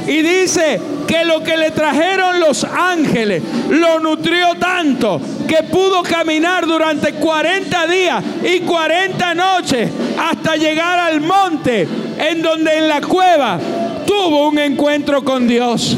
Y 0.07 0.23
dice 0.23 0.81
que 1.07 1.25
lo 1.25 1.43
que 1.43 1.57
le 1.57 1.71
trajeron 1.71 2.41
los 2.41 2.65
ángeles 2.65 3.43
lo 3.71 4.01
nutrió 4.01 4.55
tanto 4.59 5.21
que 5.47 5.63
pudo 5.65 6.03
caminar 6.03 6.67
durante 6.67 7.13
40 7.13 7.87
días 7.87 8.25
y 8.43 8.61
40 8.61 9.35
noches 9.35 9.91
hasta 10.19 10.57
llegar 10.57 10.99
al 10.99 11.21
monte 11.21 11.87
en 12.19 12.43
donde 12.43 12.79
en 12.79 12.89
la 12.89 13.01
cueva 13.01 13.59
tuvo 14.07 14.49
un 14.49 14.59
encuentro 14.59 15.23
con 15.23 15.47
Dios. 15.47 15.97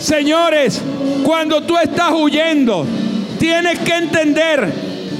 Señores, 0.00 0.80
cuando 1.24 1.62
tú 1.62 1.76
estás 1.76 2.12
huyendo, 2.12 2.86
tienes 3.38 3.78
que 3.80 3.94
entender 3.94 4.72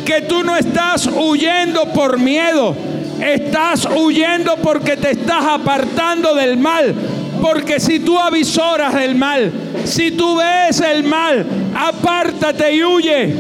que 0.04 0.22
tú 0.22 0.42
no 0.42 0.56
estás 0.56 1.06
huyendo 1.06 1.92
por 1.92 2.18
miedo, 2.18 2.74
estás 3.20 3.86
huyendo 3.86 4.56
porque 4.56 4.96
te 4.96 5.10
estás 5.10 5.44
apartando 5.44 6.34
del 6.34 6.56
mal, 6.56 6.94
porque 7.40 7.80
si 7.80 8.00
tú 8.00 8.18
avisoras 8.18 8.94
el 8.94 9.14
mal, 9.14 9.52
si 9.84 10.10
tú 10.10 10.36
ves 10.36 10.80
el 10.80 11.04
mal, 11.04 11.46
apártate 11.74 12.74
y 12.74 12.84
huye. 12.84 13.34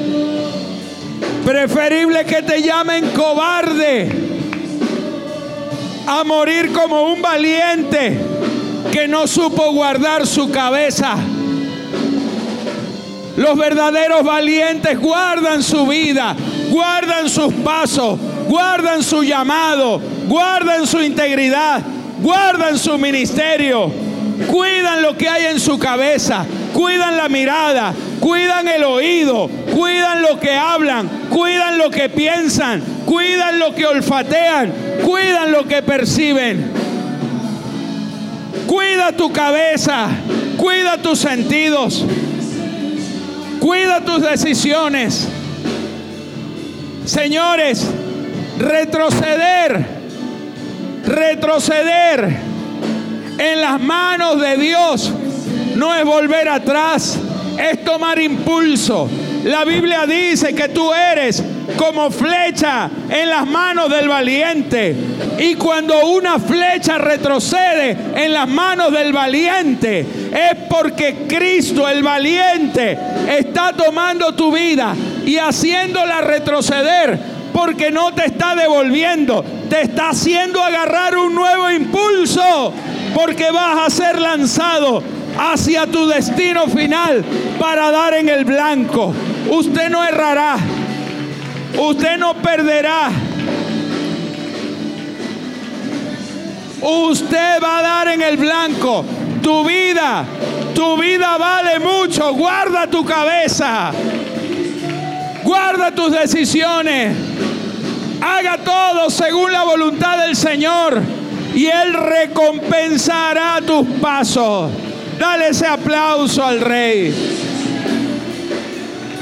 Preferible 1.44 2.24
que 2.24 2.42
te 2.42 2.62
llamen 2.62 3.10
cobarde 3.10 4.10
a 6.06 6.24
morir 6.24 6.72
como 6.72 7.12
un 7.12 7.22
valiente 7.22 8.18
que 8.92 9.08
no 9.08 9.26
supo 9.26 9.72
guardar 9.72 10.26
su 10.26 10.50
cabeza. 10.50 11.16
Los 13.36 13.56
verdaderos 13.56 14.24
valientes 14.24 14.98
guardan 14.98 15.62
su 15.62 15.86
vida, 15.86 16.34
guardan 16.70 17.28
sus 17.28 17.52
pasos, 17.54 18.18
guardan 18.48 19.02
su 19.02 19.22
llamado, 19.22 20.00
guardan 20.26 20.86
su 20.86 21.00
integridad 21.00 21.82
guardan 22.20 22.78
su 22.78 22.98
ministerio, 22.98 23.90
cuidan 24.50 25.02
lo 25.02 25.16
que 25.16 25.28
hay 25.28 25.46
en 25.46 25.60
su 25.60 25.78
cabeza, 25.78 26.44
cuidan 26.72 27.16
la 27.16 27.28
mirada, 27.28 27.92
cuidan 28.20 28.68
el 28.68 28.84
oído, 28.84 29.48
cuidan 29.74 30.22
lo 30.22 30.38
que 30.38 30.52
hablan, 30.52 31.08
cuidan 31.30 31.78
lo 31.78 31.90
que 31.90 32.08
piensan, 32.08 32.82
cuidan 33.04 33.58
lo 33.58 33.74
que 33.74 33.86
olfatean, 33.86 34.72
cuidan 35.04 35.52
lo 35.52 35.66
que 35.66 35.82
perciben. 35.82 36.88
Cuida 38.66 39.12
tu 39.12 39.32
cabeza, 39.32 40.08
cuida 40.58 40.98
tus 40.98 41.20
sentidos, 41.20 42.04
cuida 43.60 44.04
tus 44.04 44.20
decisiones. 44.20 45.26
Señores, 47.06 47.86
retroceder 48.58 49.97
Retroceder 51.08 52.36
en 53.38 53.60
las 53.62 53.80
manos 53.80 54.38
de 54.38 54.58
Dios 54.58 55.10
no 55.74 55.94
es 55.94 56.04
volver 56.04 56.50
atrás, 56.50 57.18
es 57.58 57.82
tomar 57.82 58.20
impulso. 58.20 59.08
La 59.44 59.64
Biblia 59.64 60.04
dice 60.04 60.54
que 60.54 60.68
tú 60.68 60.92
eres 60.92 61.42
como 61.78 62.10
flecha 62.10 62.90
en 63.08 63.30
las 63.30 63.46
manos 63.46 63.88
del 63.88 64.06
valiente. 64.06 64.94
Y 65.38 65.54
cuando 65.54 66.08
una 66.08 66.38
flecha 66.38 66.98
retrocede 66.98 67.96
en 68.14 68.34
las 68.34 68.46
manos 68.46 68.92
del 68.92 69.10
valiente, 69.10 70.00
es 70.00 70.58
porque 70.68 71.24
Cristo 71.26 71.88
el 71.88 72.02
valiente 72.02 72.98
está 73.30 73.72
tomando 73.72 74.34
tu 74.34 74.52
vida 74.52 74.94
y 75.24 75.38
haciéndola 75.38 76.20
retroceder 76.20 77.38
porque 77.58 77.90
no 77.90 78.12
te 78.14 78.26
está 78.26 78.54
devolviendo, 78.54 79.44
te 79.68 79.82
está 79.82 80.10
haciendo 80.10 80.62
agarrar 80.62 81.16
un 81.16 81.34
nuevo 81.34 81.70
impulso, 81.70 82.72
porque 83.14 83.50
vas 83.50 83.86
a 83.86 83.90
ser 83.90 84.20
lanzado 84.20 85.02
hacia 85.38 85.86
tu 85.86 86.06
destino 86.06 86.66
final 86.68 87.24
para 87.58 87.90
dar 87.90 88.14
en 88.14 88.28
el 88.28 88.44
blanco. 88.44 89.14
Usted 89.50 89.90
no 89.90 90.02
errará, 90.04 90.56
usted 91.78 92.18
no 92.18 92.34
perderá. 92.34 93.10
Usted 96.80 97.60
va 97.62 97.78
a 97.78 97.82
dar 97.82 98.08
en 98.08 98.22
el 98.22 98.36
blanco. 98.36 99.04
Tu 99.42 99.64
vida, 99.64 100.24
tu 100.74 100.96
vida 100.96 101.36
vale 101.36 101.80
mucho. 101.80 102.32
Guarda 102.34 102.86
tu 102.86 103.04
cabeza. 103.04 103.90
Guarda 105.42 105.90
tus 105.90 106.12
decisiones. 106.12 107.16
Haga 108.20 108.58
todo 108.58 109.10
según 109.10 109.52
la 109.52 109.64
voluntad 109.64 110.18
del 110.18 110.36
Señor 110.36 111.00
y 111.54 111.66
Él 111.66 111.94
recompensará 111.94 113.60
tus 113.66 113.86
pasos. 114.00 114.70
Dale 115.18 115.48
ese 115.48 115.66
aplauso 115.66 116.44
al 116.44 116.60
Rey. 116.60 117.14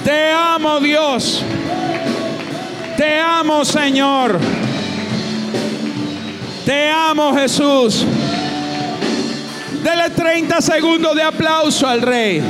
Te 0.04 0.30
amo 0.30 0.78
Dios. 0.80 1.42
Te 2.96 3.18
amo 3.18 3.64
Señor. 3.64 4.38
Te 6.64 6.90
amo 6.90 7.34
Jesús. 7.34 8.04
Dele 9.82 10.10
30 10.10 10.60
segundos 10.60 11.14
de 11.14 11.22
aplauso 11.22 11.86
al 11.86 12.02
rey. 12.02 12.42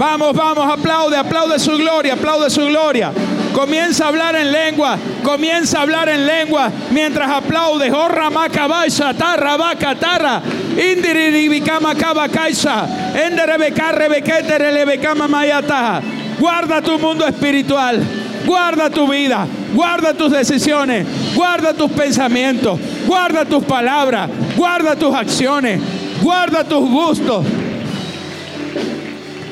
Vamos, 0.00 0.32
vamos, 0.32 0.66
aplaude, 0.66 1.14
aplaude 1.14 1.58
su 1.58 1.76
gloria, 1.76 2.14
aplaude 2.14 2.48
su 2.48 2.64
gloria. 2.64 3.12
Comienza 3.52 4.06
a 4.06 4.08
hablar 4.08 4.34
en 4.34 4.50
lengua, 4.50 4.96
comienza 5.22 5.78
a 5.78 5.82
hablar 5.82 6.08
en 6.08 6.26
lengua 6.26 6.72
mientras 6.90 7.28
aplaude. 7.28 7.92
Oh, 7.92 8.08
ramacabaisa, 8.08 9.12
tarra, 9.12 9.58
vaca, 9.58 9.94
tarra. 9.96 10.40
Indiribicama 10.70 11.94
kaisa. 12.32 12.86
Enderebeca, 13.14 13.92
rebequete, 13.92 14.72
lebecama 14.72 15.28
mayata. 15.28 16.00
Guarda 16.38 16.80
tu 16.80 16.98
mundo 16.98 17.26
espiritual. 17.26 18.02
Guarda 18.46 18.88
tu 18.88 19.06
vida. 19.06 19.46
Guarda 19.74 20.14
tus 20.14 20.32
decisiones. 20.32 21.06
Guarda 21.34 21.74
tus 21.74 21.90
pensamientos. 21.90 22.80
Guarda 23.06 23.44
tus 23.44 23.62
palabras. 23.64 24.30
Guarda 24.56 24.96
tus 24.96 25.14
acciones. 25.14 25.78
Guarda 26.22 26.64
tus 26.64 26.88
gustos. 26.88 27.44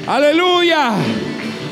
Aleluya. 0.09 0.93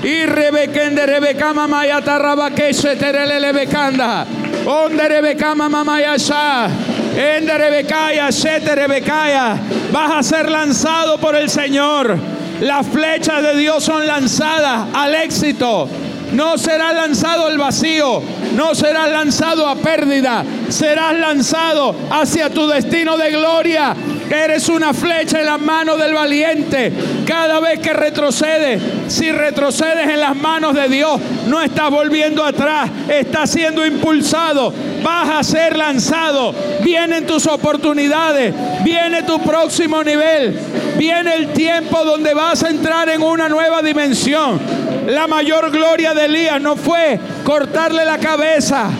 Y 0.02 0.26
rebekende 0.26 1.06
rebekama 1.06 1.66
mayata 1.66 2.18
rabakeshe 2.18 2.94
terele 2.96 3.50
becanda. 3.50 4.26
Onde 4.66 5.08
rebekama 5.08 5.70
mamayasha. 5.70 6.68
Ende 7.16 7.56
rebekaya 7.56 8.30
sete 8.30 8.74
rebekaya. 8.74 9.58
Vas 9.90 10.12
a 10.18 10.22
ser 10.22 10.50
lanzado 10.50 11.18
por 11.18 11.34
el 11.34 11.48
Señor. 11.48 12.18
Las 12.60 12.86
flechas 12.86 13.42
de 13.42 13.56
Dios 13.56 13.82
son 13.82 14.06
lanzadas 14.06 14.86
al 14.92 15.14
éxito. 15.14 15.88
No 16.32 16.58
será 16.58 16.92
lanzado 16.92 17.46
al 17.46 17.56
vacío, 17.56 18.20
no 18.56 18.74
serás 18.74 19.10
lanzado 19.12 19.66
a 19.68 19.76
pérdida, 19.76 20.44
serás 20.68 21.16
lanzado 21.16 21.94
hacia 22.10 22.50
tu 22.50 22.66
destino 22.66 23.16
de 23.16 23.30
gloria. 23.30 23.94
Eres 24.30 24.68
una 24.68 24.92
flecha 24.92 25.40
en 25.40 25.46
las 25.46 25.60
manos 25.60 25.98
del 25.98 26.12
valiente. 26.12 26.92
Cada 27.26 27.60
vez 27.60 27.78
que 27.78 27.92
retrocedes, 27.92 28.82
si 29.08 29.30
retrocedes 29.30 30.08
en 30.08 30.20
las 30.20 30.34
manos 30.34 30.74
de 30.74 30.88
Dios, 30.88 31.20
no 31.46 31.62
estás 31.62 31.90
volviendo 31.90 32.44
atrás, 32.44 32.90
estás 33.08 33.50
siendo 33.50 33.86
impulsado, 33.86 34.72
vas 35.02 35.30
a 35.30 35.42
ser 35.44 35.76
lanzado. 35.76 36.54
Vienen 36.82 37.26
tus 37.26 37.46
oportunidades, 37.46 38.52
viene 38.82 39.22
tu 39.22 39.38
próximo 39.40 40.02
nivel, 40.02 40.58
viene 40.98 41.34
el 41.34 41.52
tiempo 41.52 42.04
donde 42.04 42.34
vas 42.34 42.64
a 42.64 42.70
entrar 42.70 43.08
en 43.08 43.22
una 43.22 43.48
nueva 43.48 43.80
dimensión. 43.82 44.60
La 45.06 45.28
mayor 45.28 45.70
gloria 45.70 46.14
de 46.14 46.24
Elías 46.24 46.60
no 46.60 46.76
fue 46.76 47.20
cortarle 47.44 48.04
la 48.04 48.18
cabeza 48.18 48.90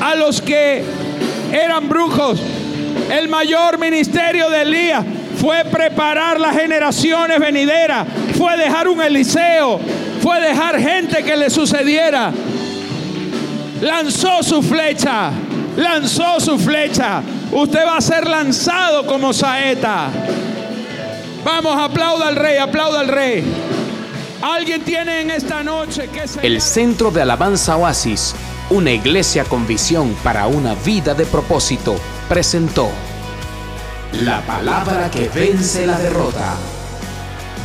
a 0.00 0.14
los 0.14 0.40
que 0.40 0.82
eran 1.52 1.88
brujos. 1.88 2.40
El 3.12 3.28
mayor 3.28 3.78
ministerio 3.78 4.48
de 4.48 4.62
Elías 4.62 5.04
fue 5.38 5.66
preparar 5.66 6.40
las 6.40 6.56
generaciones 6.56 7.38
venideras, 7.38 8.06
fue 8.38 8.56
dejar 8.56 8.88
un 8.88 9.02
Eliseo, 9.02 9.78
fue 10.22 10.40
dejar 10.40 10.80
gente 10.80 11.22
que 11.22 11.36
le 11.36 11.50
sucediera. 11.50 12.32
Lanzó 13.82 14.42
su 14.42 14.62
flecha, 14.62 15.30
lanzó 15.76 16.40
su 16.40 16.58
flecha. 16.58 17.20
Usted 17.52 17.84
va 17.84 17.98
a 17.98 18.00
ser 18.00 18.26
lanzado 18.26 19.04
como 19.04 19.34
saeta. 19.34 20.08
Vamos, 21.44 21.76
aplauda 21.78 22.28
al 22.28 22.36
rey, 22.36 22.56
aplauda 22.56 23.00
al 23.00 23.08
rey. 23.08 23.44
Alguien 24.40 24.80
tiene 24.84 25.20
en 25.20 25.30
esta 25.32 25.62
noche 25.62 26.08
que 26.08 26.24
El 26.46 26.62
Centro 26.62 27.10
de 27.10 27.20
Alabanza 27.20 27.76
Oasis, 27.76 28.34
una 28.72 28.90
iglesia 28.90 29.44
con 29.44 29.66
visión 29.66 30.16
para 30.24 30.46
una 30.46 30.74
vida 30.74 31.12
de 31.14 31.26
propósito, 31.26 31.94
presentó 32.28 32.88
La 34.24 34.40
palabra 34.46 35.10
que 35.10 35.28
vence 35.28 35.86
la 35.86 35.98
derrota. 35.98 36.56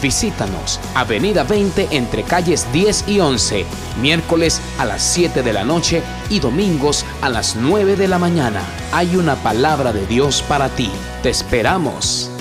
Visítanos, 0.01 0.79
Avenida 0.93 1.43
20 1.43 1.87
entre 1.91 2.23
calles 2.23 2.67
10 2.71 3.05
y 3.07 3.19
11, 3.19 3.65
miércoles 4.01 4.61
a 4.77 4.85
las 4.85 5.01
7 5.01 5.43
de 5.43 5.53
la 5.53 5.63
noche 5.63 6.03
y 6.29 6.39
domingos 6.39 7.05
a 7.21 7.29
las 7.29 7.55
9 7.55 7.95
de 7.95 8.07
la 8.07 8.19
mañana. 8.19 8.61
Hay 8.91 9.15
una 9.15 9.35
palabra 9.35 9.93
de 9.93 10.05
Dios 10.05 10.43
para 10.43 10.69
ti. 10.69 10.91
Te 11.23 11.29
esperamos. 11.29 12.36